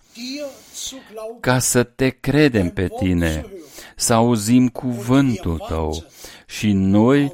ca 1.40 1.60
să 1.60 1.84
te 1.84 2.10
credem 2.10 2.70
pe 2.70 2.88
Tine, 3.00 3.46
să 3.96 4.14
auzim 4.14 4.68
cuvântul 4.68 5.66
Tău 5.68 6.06
și 6.48 6.72
noi 6.72 7.34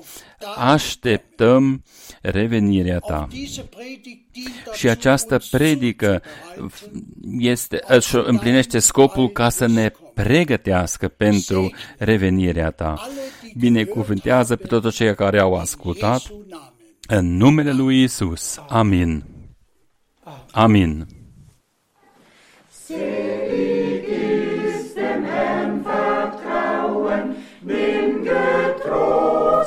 așteptăm 0.58 1.84
revenirea 2.22 3.00
ta. 3.00 3.28
Și 4.74 4.90
această 4.90 5.42
predică 5.52 6.22
este, 7.38 7.84
își 7.88 8.16
împlinește 8.16 8.80
scopul 8.80 9.30
ca 9.30 9.50
să 9.50 9.66
ne 9.66 9.92
pregătească 10.14 11.08
pentru 11.08 11.72
revenirea 11.98 12.72
ta. 12.72 13.08
Binecuvântează 13.58 14.56
pe 14.56 14.68
toți 14.68 14.96
cei 14.96 15.16
care 15.16 15.40
au 15.40 15.54
ascultat. 15.54 16.22
În 17.08 17.38
numele 17.38 17.72
lui 17.72 18.04
Isus. 18.04 18.60
Amin. 18.68 19.24
Amin. 20.52 21.08
Selig 22.86 24.08
ist 24.08 24.96
dem 24.96 25.24
Herrn 25.26 25.84
vertrauen, 25.84 27.36
bin 27.64 28.24
getrost 28.24 29.51